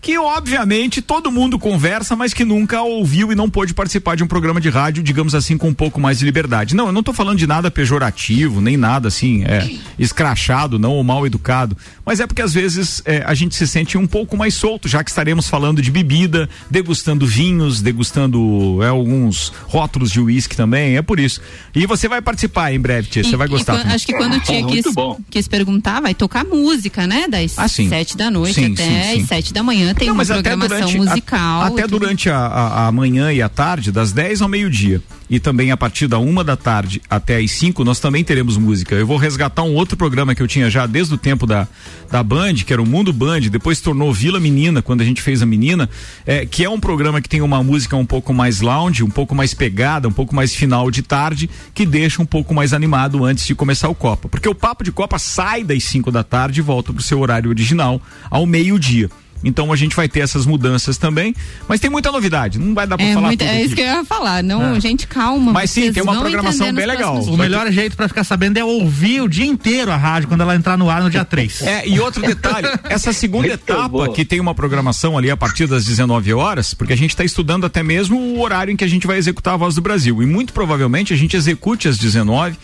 [0.00, 4.26] que obviamente todo mundo conversa, mas que nunca ouviu e não pôde participar de um
[4.26, 6.74] programa de rádio, digamos assim, com um pouco mais de liberdade.
[6.74, 11.04] Não, eu não estou falando de nada pejorativo, nem nada assim, é, escrachado, não, ou
[11.04, 14.54] mal educado, mas é porque às vezes é, a gente se sente um pouco mais
[14.54, 20.56] solto, já que estaremos falando de bebida, degustando vinhos, degustando é, alguns rótulos de uísque
[20.56, 21.40] também, é por isso.
[21.74, 23.86] E você vai participar em breve, Tia, você vai gostar.
[23.86, 24.84] E, acho que quando o Tia quis,
[25.28, 27.28] quis perguntar, vai tocar música, né?
[27.28, 29.22] Das ah, sete da noite sim, até sim, sim.
[29.22, 31.62] as sete da manhã tem Não, uma programação durante, musical.
[31.62, 35.02] A, até durante a, a, a, manhã e a tarde, das 10 ao meio-dia.
[35.28, 38.96] E também a partir da uma da tarde até as 5, nós também teremos música.
[38.96, 41.68] Eu vou resgatar um outro programa que eu tinha já desde o tempo da,
[42.10, 45.22] da Band, que era o Mundo Band, depois se tornou Vila Menina, quando a gente
[45.22, 45.88] fez a Menina,
[46.26, 49.34] é, que é um programa que tem uma música um pouco mais lounge, um pouco
[49.34, 53.46] mais pegada, um pouco mais final de tarde, que deixa um pouco mais animado antes
[53.46, 54.28] de começar o Copa.
[54.28, 57.50] Porque o Papo de Copa sai das 5 da tarde e volta pro seu horário
[57.50, 59.08] original ao meio-dia.
[59.42, 61.34] Então a gente vai ter essas mudanças também,
[61.68, 63.54] mas tem muita novidade, não vai dar para é falar muita, tudo.
[63.54, 63.66] É aqui.
[63.66, 64.80] isso que eu ia falar, não, é.
[64.80, 65.52] gente, calma.
[65.52, 67.20] Mas sim, tem uma programação bem legal.
[67.20, 70.54] O melhor jeito para ficar sabendo é ouvir o dia inteiro a rádio quando ela
[70.54, 71.62] entrar no ar no dia 3.
[71.62, 75.84] É, e outro detalhe, essa segunda etapa que tem uma programação ali a partir das
[75.84, 79.06] 19 horas, porque a gente está estudando até mesmo o horário em que a gente
[79.06, 82.56] vai executar a Voz do Brasil, e muito provavelmente a gente execute às 19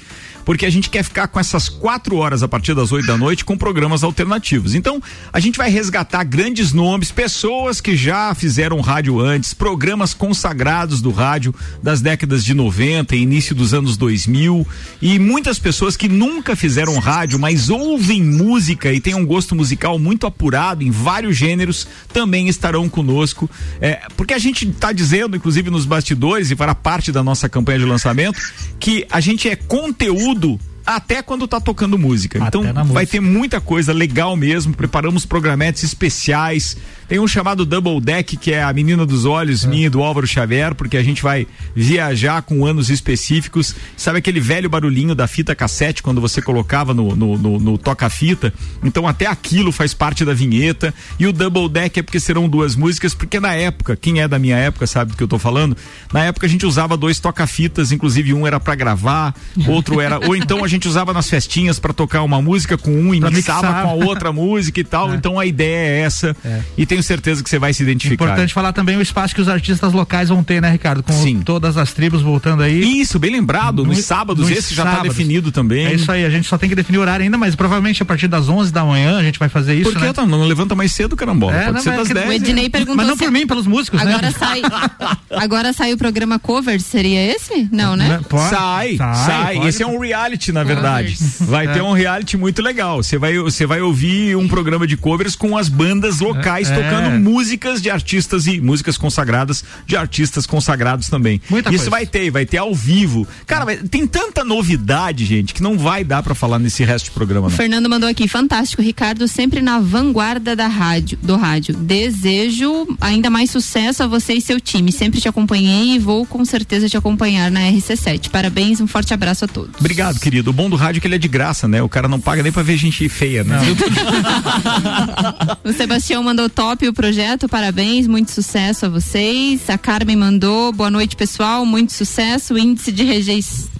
[0.47, 3.45] porque a gente quer ficar com essas quatro horas a partir das oito da noite
[3.45, 4.77] com programas alternativos.
[4.77, 11.03] Então, a gente vai resgatar grandes nomes, pessoas que já fizeram rádio antes, programas consagrados
[11.03, 14.65] do rádio das décadas de 90 e início dos anos 2000
[15.03, 19.99] e muitas pessoas que nunca fizeram rádio, mas ouvem música e têm um gosto musical
[19.99, 23.51] muito apurado em vários gêneros, também estarão conosco.
[23.81, 27.81] É, porque a gente está dizendo, inclusive nos bastidores e para parte da nossa campanha
[27.81, 28.41] de lançamento,
[28.79, 32.39] que a gente é conteúdo tudo até quando tá tocando música.
[32.39, 33.07] Até então vai música.
[33.07, 34.73] ter muita coisa legal mesmo.
[34.73, 36.77] Preparamos programetes especiais.
[37.09, 39.69] Tem um chamado Double Deck, que é a Menina dos Olhos, é.
[39.69, 43.75] minha e do Álvaro Xavier, porque a gente vai viajar com anos específicos.
[43.97, 48.53] Sabe aquele velho barulhinho da fita cassete quando você colocava no, no, no, no toca-fita?
[48.83, 50.93] Então até aquilo faz parte da vinheta.
[51.19, 54.39] E o Double Deck é porque serão duas músicas, porque na época, quem é da
[54.39, 55.77] minha época sabe do que eu tô falando,
[56.13, 59.35] na época a gente usava dois toca-fitas, inclusive um era para gravar,
[59.69, 60.19] outro era.
[60.27, 63.67] ou então a gente usava nas festinhas para tocar uma música com um e mixava
[63.69, 63.83] mixar.
[63.83, 65.07] com a outra música e tal.
[65.07, 65.15] É.
[65.15, 66.37] Então a ideia é essa.
[66.45, 66.61] É.
[66.77, 68.25] E tenho certeza que você vai se identificar.
[68.25, 71.03] Importante falar também o espaço que os artistas locais vão ter, né, Ricardo?
[71.03, 71.43] Com Sim.
[71.43, 73.01] todas as tribos voltando aí.
[73.01, 73.85] Isso, bem lembrado.
[73.85, 75.87] No, nos sábados, nos esse já está definido também.
[75.87, 78.07] É isso aí, a gente só tem que definir o horário ainda, mas provavelmente a
[78.07, 79.93] partir das 11 da manhã a gente vai fazer isso.
[79.93, 80.13] Por que né?
[80.17, 81.55] não, não levanta mais cedo, carambola?
[81.55, 82.29] É, Pode não, ser das 10.
[82.29, 82.97] O Ednei perguntou.
[82.97, 84.35] Mas não por mim, pelos músicos, agora né?
[84.37, 84.63] Sai,
[85.31, 87.69] agora sai o programa cover, seria esse?
[87.71, 88.21] Não, né?
[88.29, 89.27] Pode, sai, sai.
[89.27, 89.69] sai.
[89.69, 91.17] Esse é um reality, na verdade.
[91.41, 93.03] Vai ter um reality muito legal.
[93.03, 96.75] Você vai, você vai ouvir um programa de covers com as bandas locais É.
[96.75, 101.41] tocando músicas de artistas e músicas consagradas de artistas consagrados também.
[101.49, 101.91] Muita Isso coisa.
[101.91, 103.27] vai ter, vai ter ao vivo.
[103.47, 107.47] Cara, tem tanta novidade, gente, que não vai dar pra falar nesse resto de programa,
[107.47, 107.57] O não.
[107.57, 111.75] Fernando mandou aqui, fantástico, Ricardo, sempre na vanguarda da rádio, do rádio.
[111.77, 114.93] Desejo ainda mais sucesso a você e seu time.
[114.93, 118.31] Sempre te acompanhei e vou com certeza te acompanhar na RC7.
[118.31, 119.75] Parabéns, um forte abraço a todos.
[119.79, 120.53] Obrigado, querido.
[120.57, 121.83] O bom do rádio é que ele é de graça, né?
[121.83, 123.61] O cara não paga nem pra ver gente feia, né?
[125.63, 129.69] O Sebastião mandou top o projeto, parabéns, muito sucesso a vocês.
[129.69, 132.55] A Carmen mandou, boa noite pessoal, muito sucesso.
[132.55, 133.76] O índice de rejeição.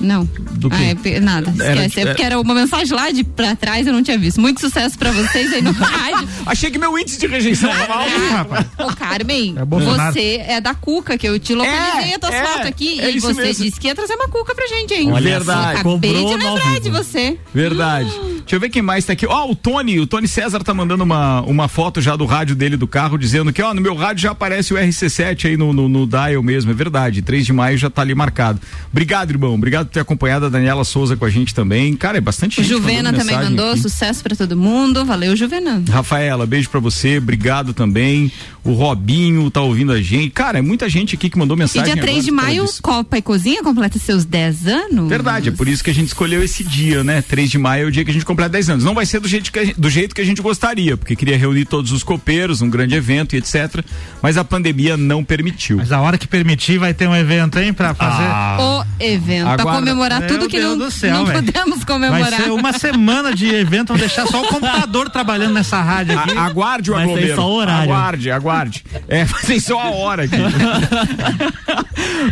[0.00, 0.24] Não.
[0.52, 0.68] Do?
[0.72, 2.00] Ah, é nada, Era- esquece.
[2.00, 4.40] É porque era uma mensagem lá de pra trás, eu não tinha visto.
[4.40, 6.28] Muito sucesso pra vocês aí no rádio.
[6.46, 8.66] Achei que meu índice de rejeição tava alto, rapaz.
[8.78, 12.44] Ô, Carmen, É você é da Cuca, que eu te localizei É, a tua é,
[12.44, 13.00] foto aqui.
[13.00, 13.64] é e você mesmo.
[13.64, 15.12] disse que ia trazer uma Cuca pra gente, hein?
[15.12, 15.80] Olha Verdade.
[15.80, 16.80] Acabei de lembrar vivo.
[16.80, 17.38] de você.
[17.54, 18.10] Verdade.
[18.40, 19.26] Deixa eu ver quem mais tá aqui.
[19.26, 22.76] Ó, o Tony, o Tony César tá mandando uma, uma foto já do rádio dele
[22.76, 25.88] do carro, dizendo que, ó, no meu rádio já aparece o RC7 aí no, no,
[25.88, 26.70] no dial mesmo.
[26.70, 27.20] É verdade.
[27.22, 28.58] 3 de maio já tá ali marcado.
[28.90, 29.54] Obrigado, irmão.
[29.54, 31.94] Obrigado ter acompanhado a Daniela Souza com a gente também.
[31.96, 32.72] Cara, é bastante O gente.
[32.72, 33.80] Juvena também mandou, aqui.
[33.80, 35.04] sucesso pra todo mundo.
[35.04, 35.82] Valeu, Juvena.
[35.90, 38.30] Rafaela, beijo pra você, obrigado também.
[38.62, 40.30] O Robinho tá ouvindo a gente.
[40.30, 41.92] Cara, é muita gente aqui que mandou E mensagem.
[41.94, 42.82] dia 3 agora de maio, disso.
[42.82, 45.08] Copa e Cozinha completa seus 10 anos.
[45.08, 47.22] Verdade, é por isso que a gente escolheu esse dia, né?
[47.22, 48.84] 3 de maio é o dia que a gente completa 10 anos.
[48.84, 51.16] Não vai ser do jeito que a gente, do jeito que a gente gostaria, porque
[51.16, 53.82] queria reunir todos os copeiros, um grande evento e etc.
[54.22, 55.78] Mas a pandemia não permitiu.
[55.78, 58.28] Mas a hora que permitir vai ter um evento, hein, pra fazer.
[58.62, 59.48] O evento.
[59.48, 59.79] Aguarda.
[59.80, 62.30] Comemorar Meu tudo que Deus não, céu, não podemos comemorar.
[62.30, 66.36] Vai ser uma semana de evento, vamos deixar só o computador trabalhando nessa rádio aqui.
[66.36, 67.36] A- aguarde o Vai ser aglomero.
[67.36, 67.92] só o horário.
[67.92, 68.84] Aguarde, aguarde.
[69.08, 70.36] É, tem só a hora aqui.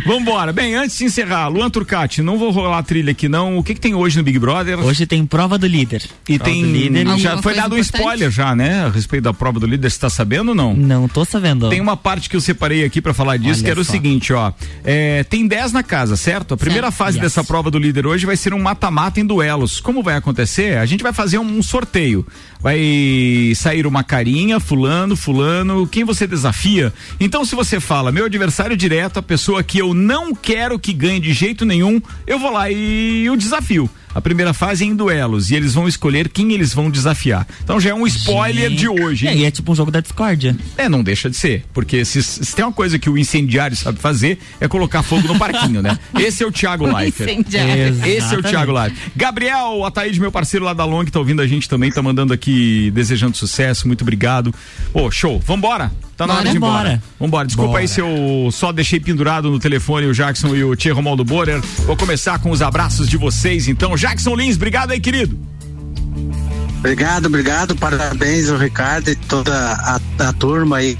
[0.05, 0.53] Vambora.
[0.53, 3.57] Bem, antes de encerrar, Luan Turcati, não vou rolar a trilha aqui não.
[3.57, 4.79] O que que tem hoje no Big Brother?
[4.79, 6.03] Hoje tem prova do líder.
[6.27, 6.63] E Prova tem.
[6.63, 8.85] líder já foi dado um spoiler já, né?
[8.85, 9.89] A respeito da prova do líder.
[9.89, 10.73] Você tá sabendo ou não?
[10.73, 11.69] Não tô sabendo.
[11.69, 13.91] Tem uma parte que eu separei aqui pra falar disso, Olha que era o só.
[13.91, 14.51] seguinte, ó.
[14.83, 16.53] É, tem 10 na casa, certo?
[16.53, 16.97] A primeira Certo.
[16.97, 17.23] fase Yes.
[17.23, 19.79] dessa prova do líder hoje vai ser um mata-mata em duelos.
[19.79, 20.77] Como vai acontecer?
[20.77, 22.25] A gente vai fazer um sorteio.
[22.59, 26.93] Vai sair uma carinha, fulano, fulano, quem você desafia.
[27.19, 31.19] Então, se você fala, meu adversário direto, a pessoa que eu não quero que ganhe
[31.19, 33.89] de jeito nenhum, eu vou lá e o desafio.
[34.13, 37.47] A primeira fase é em duelos e eles vão escolher quem eles vão desafiar.
[37.63, 39.27] Então já é um spoiler de hoje.
[39.27, 40.55] É, e é tipo um jogo da discórdia.
[40.77, 41.63] É, não deixa de ser.
[41.73, 45.37] Porque se, se tem uma coisa que o incendiário sabe fazer, é colocar fogo no
[45.37, 45.97] parquinho, né?
[46.17, 47.29] Esse é o Thiago Leifert.
[47.29, 48.05] incendiário.
[48.05, 48.43] Esse é o.
[48.43, 49.11] Thiago Leifert.
[49.15, 52.33] Gabriel Ataíde, meu parceiro lá da Long, que tá ouvindo a gente também, tá mandando
[52.33, 54.53] aqui, desejando sucesso, muito obrigado.
[54.91, 55.39] Pô, show.
[55.39, 55.91] Vambora?
[56.19, 56.39] Tá na Bora.
[56.41, 56.89] hora de ir embora.
[56.89, 57.03] Bora.
[57.17, 57.47] Vambora.
[57.47, 57.81] Desculpa Bora.
[57.81, 61.61] aí se eu só deixei pendurado no telefone o Jackson e o Tia Romaldo Borer.
[61.85, 63.95] Vou começar com os abraços de vocês, então.
[63.95, 65.39] Jackson Lins, obrigado aí, querido.
[66.79, 70.95] Obrigado, obrigado, parabéns ao Ricardo e toda a, a turma aí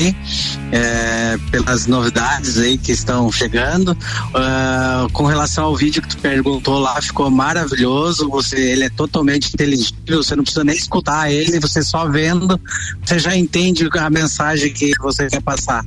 [0.74, 3.98] é, pelas novidades aí que estão chegando.
[4.36, 8.28] Ah, com relação ao vídeo que tu perguntou lá, ficou maravilhoso.
[8.30, 12.60] Você, ele é totalmente inteligível, você não precisa nem escutar ele, você só vendo,
[13.02, 15.86] você já entende a mensagem que você quer passar.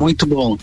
[0.00, 0.56] Muito bom.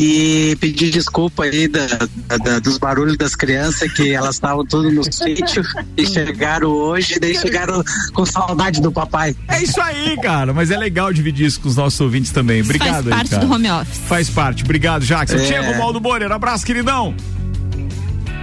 [0.00, 1.84] E pedir desculpa aí da,
[2.28, 5.64] da- da- dos barulhos das crianças, que elas estavam tudo no sítio
[5.96, 7.82] e chegaram hoje, e daí chegaram
[8.14, 9.34] com saudade do papai.
[9.48, 10.54] É isso aí, cara.
[10.54, 12.62] Mas é legal dividir isso com os nossos ouvintes também.
[12.62, 13.44] Obrigado Faz aí, parte cara.
[13.44, 13.98] do home office.
[14.06, 14.62] Faz parte.
[14.62, 15.36] Obrigado, Jackson.
[15.36, 15.44] É.
[15.46, 17.12] Tia Romaldo Borer, abraço, queridão.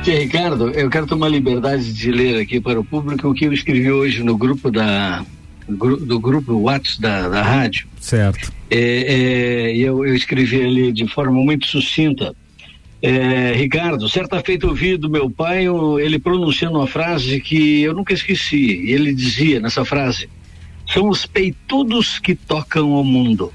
[0.04, 3.92] Ricardo, eu quero tomar liberdade de ler aqui para o público o que eu escrevi
[3.92, 5.24] hoje no grupo da
[5.68, 7.88] do grupo WhatsApp da, da rádio.
[8.00, 8.52] Certo.
[8.70, 8.78] É,
[9.72, 12.36] é, eu, eu escrevi ali de forma muito sucinta.
[13.02, 17.82] É, Ricardo, certa feita eu vi do meu pai o- ele pronunciando uma frase que
[17.82, 18.90] eu nunca esqueci.
[18.90, 20.30] Ele dizia nessa frase:
[20.92, 23.52] São os peitudos que tocam o mundo.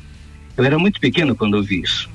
[0.56, 2.08] Eu era muito pequeno quando eu vi isso.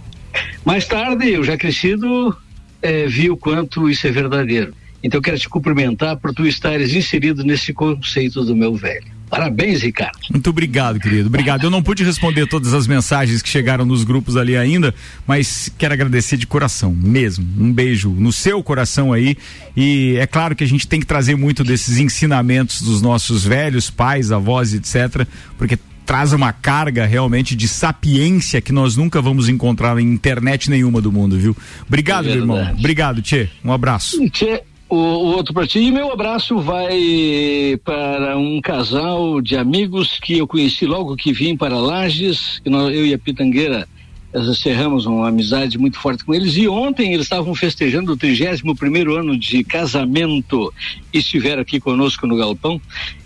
[0.64, 2.36] Mais tarde, eu já crescido,
[2.82, 4.74] eh, vi o quanto isso é verdadeiro.
[5.06, 9.06] Então, eu quero te cumprimentar por tu estares inserido nesse conceito do meu velho.
[9.30, 10.18] Parabéns, Ricardo.
[10.32, 11.28] Muito obrigado, querido.
[11.28, 11.64] Obrigado.
[11.64, 14.94] Eu não pude responder todas as mensagens que chegaram nos grupos ali ainda,
[15.28, 17.46] mas quero agradecer de coração, mesmo.
[17.60, 19.38] Um beijo no seu coração aí.
[19.78, 23.90] E é claro que a gente tem que trazer muito desses ensinamentos dos nossos velhos,
[23.92, 25.28] pais, avós, etc.,
[25.58, 31.02] porque traz uma carga realmente de sapiência que nós nunca vamos encontrar em internet nenhuma
[31.02, 31.56] do mundo, viu?
[31.88, 32.58] Obrigado, É meu irmão.
[32.58, 32.80] verdade.
[32.80, 33.50] Obrigado, Tchê.
[33.64, 34.18] Um abraço.
[34.30, 34.62] Tchê,
[34.96, 35.80] o, o outro para ti.
[35.80, 41.56] E meu abraço vai para um casal de amigos que eu conheci logo que vim
[41.58, 43.88] para Lages, que nós- eu e a Pitangueira
[44.36, 48.76] nós encerramos uma amizade muito forte com eles e ontem eles estavam festejando o 31
[48.76, 50.74] primeiro ano de casamento
[51.14, 52.82] e estiveram aqui conosco no Galpão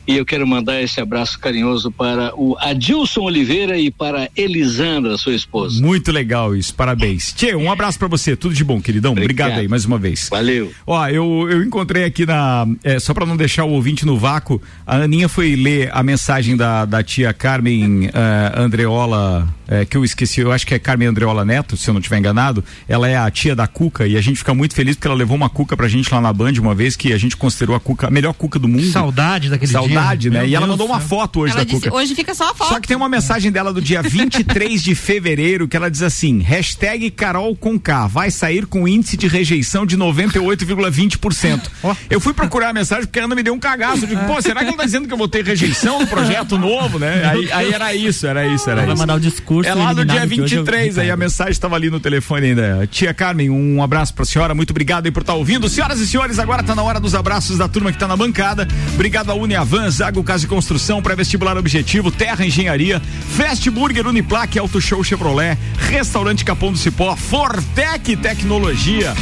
[0.10, 5.36] e eu quero mandar esse abraço carinhoso para o Adilson Oliveira e para Elisandra, sua
[5.36, 5.80] esposa.
[5.80, 7.32] Muito legal isso, parabéns.
[7.32, 9.12] Tchê, um abraço pra você, tudo de bom, queridão.
[9.12, 9.60] Obrigado, Obrigado.
[9.60, 10.28] aí mais uma vez.
[10.28, 10.72] Valeu.
[10.88, 12.66] Ó, eu, eu encontrei aqui na.
[12.84, 16.58] é, só pra não deixar o ouvinte no vácuo, a Aninha foi ler a mensagem
[16.58, 20.99] da, da tia Carmen eh, Andreola, eh, que eu esqueci, eu acho que é Carmen
[21.00, 24.18] também Andreola Neto, se eu não estiver enganado, ela é a tia da Cuca e
[24.18, 26.52] a gente fica muito feliz porque ela levou uma Cuca pra gente lá na Band
[26.60, 28.92] uma vez que a gente considerou a Cuca a melhor Cuca do mundo.
[28.92, 30.32] Saudade daquele Saudade, dia.
[30.32, 30.40] né?
[30.40, 30.96] Meu e Deus ela mandou céu.
[30.96, 31.96] uma foto hoje ela da disse, Cuca.
[31.96, 32.70] Hoje fica só a foto.
[32.70, 36.40] Só que tem uma mensagem dela do dia 23 de fevereiro que ela diz assim:
[36.40, 41.62] hashtag Carol com K vai sair com índice de rejeição de 98,20%.
[42.10, 44.04] Eu fui procurar a mensagem porque a Ana me deu um cagaço.
[44.04, 46.58] Eu digo, pô, será que ela tá dizendo que eu vou ter rejeição no projeto
[46.58, 47.24] novo, né?
[47.24, 48.92] Aí, aí era isso, era isso, era ela isso.
[48.92, 49.70] Ela vai mandar o discurso.
[49.70, 50.89] É lá no dia 23.
[50.90, 52.88] Thaís aí, a mensagem estava ali no telefone ainda.
[52.88, 55.70] Tia Carmen, um abraço para a senhora, muito obrigado aí por estar tá ouvindo.
[55.70, 58.68] Senhoras e senhores, agora está na hora dos abraços da turma que está na bancada.
[58.94, 63.02] Obrigado a Uniavan, Zago Casa de Construção, Pré-Vestibular Objetivo, Terra Engenharia,
[63.36, 69.14] Fast Burger, Uniplaque, Auto Show Chevrolet, Restaurante Capão do Cipó, Fortec Tecnologia.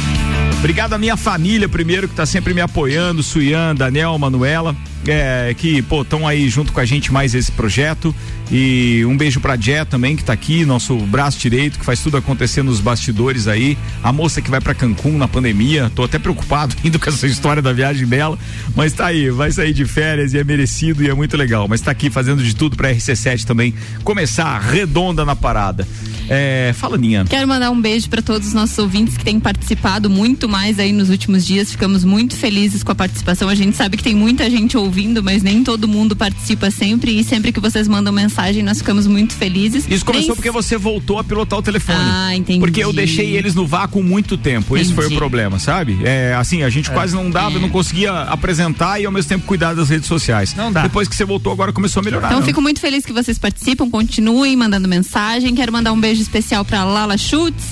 [0.58, 4.74] Obrigado à minha família primeiro, que está sempre me apoiando, Suian, Daniel, Manuela.
[5.06, 8.14] É, que pô, estão aí junto com a gente mais esse projeto.
[8.50, 12.00] E um beijo pra Jé também, que está aqui, nosso braço de direito, que faz
[12.00, 13.78] tudo acontecer nos bastidores aí.
[14.02, 17.62] A moça que vai pra Cancún na pandemia, tô até preocupado indo com essa história
[17.62, 18.38] da viagem dela,
[18.76, 21.66] mas tá aí, vai sair de férias e é merecido e é muito legal.
[21.66, 23.74] Mas tá aqui fazendo de tudo pra RC7 também
[24.04, 25.86] começar redonda na parada.
[26.28, 27.24] É, fala, Ninha.
[27.24, 30.92] Quero mandar um beijo para todos os nossos ouvintes que têm participado muito mais aí
[30.92, 31.70] nos últimos dias.
[31.70, 33.48] Ficamos muito felizes com a participação.
[33.48, 37.18] A gente sabe que tem muita gente ouvindo, mas nem todo mundo participa sempre.
[37.18, 39.86] E sempre que vocês mandam mensagem, nós ficamos muito felizes.
[39.88, 41.98] Isso começou Nem porque você voltou a pilotar o telefone.
[42.00, 42.60] Ah, entendi.
[42.60, 44.76] Porque eu deixei eles no vácuo muito tempo.
[44.76, 45.18] Esse foi o Entendi.
[45.18, 45.98] problema, sabe?
[46.04, 47.60] É, assim, a gente quase não dava, É.
[47.60, 50.54] não conseguia apresentar e ao mesmo tempo cuidar das redes sociais.
[50.54, 50.82] Não dá.
[50.82, 52.28] Depois que você voltou, agora começou a melhorar.
[52.28, 52.46] Então não.
[52.46, 55.54] fico muito feliz que vocês participam, continuem mandando mensagem.
[55.54, 57.64] Quero mandar um beijo especial para Lala Schutz.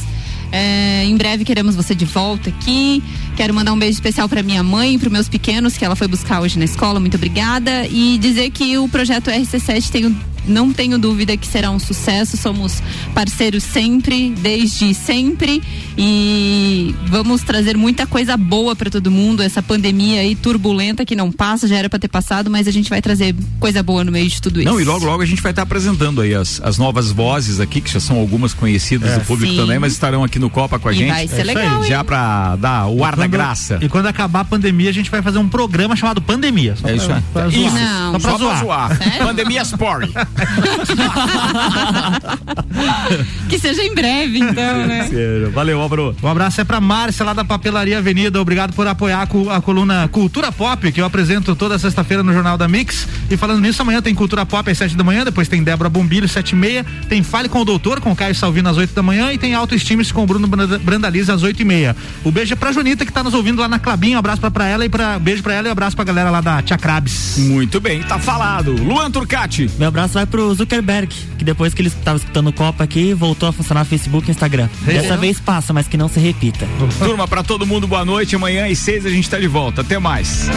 [0.53, 3.03] É, em breve queremos você de volta aqui.
[3.37, 6.07] Quero mandar um beijo especial para minha mãe e para meus pequenos que ela foi
[6.07, 7.01] buscar hoje na escola.
[7.01, 11.70] Muito obrigada e dizer que o projeto RC7 tem um- não tenho dúvida que será
[11.70, 12.36] um sucesso.
[12.36, 12.82] Somos
[13.14, 15.62] parceiros sempre, desde sempre
[15.97, 19.42] e vamos trazer muita coisa boa para todo mundo.
[19.42, 22.88] Essa pandemia aí turbulenta que não passa, já era para ter passado, mas a gente
[22.90, 24.68] vai trazer coisa boa no meio de tudo isso.
[24.70, 27.80] Não, e logo, logo a gente vai estar apresentando aí as, as novas vozes aqui,
[27.80, 29.18] que já são algumas conhecidas É.
[29.18, 29.59] do público Sim.
[29.59, 31.09] também, mas estarão aqui no Copa com a E gente.
[31.11, 33.78] vai ser É legal, Já pra dar o ar da Quando- graça.
[33.80, 36.76] E quando acabar a pandemia, a gente vai fazer um programa chamado Pandemia.
[36.76, 37.22] Só É pra- isso aí.
[37.32, 37.61] pra Isso.
[37.61, 37.74] zoar.
[37.74, 38.12] Não.
[38.12, 38.61] Só pra Só pra zoar.
[38.99, 39.18] zoar.
[39.18, 40.11] Pandemia Sport.
[43.49, 45.09] Que seja em breve, então, né?
[45.53, 46.16] Valeu, Álvaro.
[46.22, 48.41] Um abraço é pra Márcia lá da Papelaria Avenida.
[48.41, 52.66] Obrigado por apoiar a, coluna Cultura Pop, que eu apresento toda sexta-feira no Jornal da
[52.68, 53.07] Mix.
[53.30, 56.28] E falando nisso, amanhã tem Cultura Pop às sete da manhã, depois tem Débora Bombilho,
[56.28, 56.84] sete e meia.
[57.09, 59.55] Tem Fale com o Doutor, com o Caio Salvino às oito da manhã e tem
[59.55, 61.95] Autoestimes com o Bruno Branda- Brandaliza às oito e meia.
[62.24, 64.16] O beijo é pra Junita, que tá nos ouvindo lá na Clabinha.
[64.16, 66.30] Um abraço pra, pra ela e pra, beijo pra ela e um abraço pra galera
[66.30, 67.37] lá da Tia Crabs.
[67.39, 68.72] Muito bem, tá falado.
[68.72, 69.70] Luan Turcati.
[69.78, 73.49] Meu abraço vai pro Zuckerberg, que depois que ele estava escutando o Copa aqui, voltou
[73.49, 74.68] a funcionar Facebook e Instagram.
[74.83, 76.66] Dessa vez passa, mas que não se repita.
[76.99, 78.37] Turma, pra todo mundo, boa noite.
[78.37, 79.81] Amanhã às seis a gente tá de volta.
[79.81, 80.49] Até mais.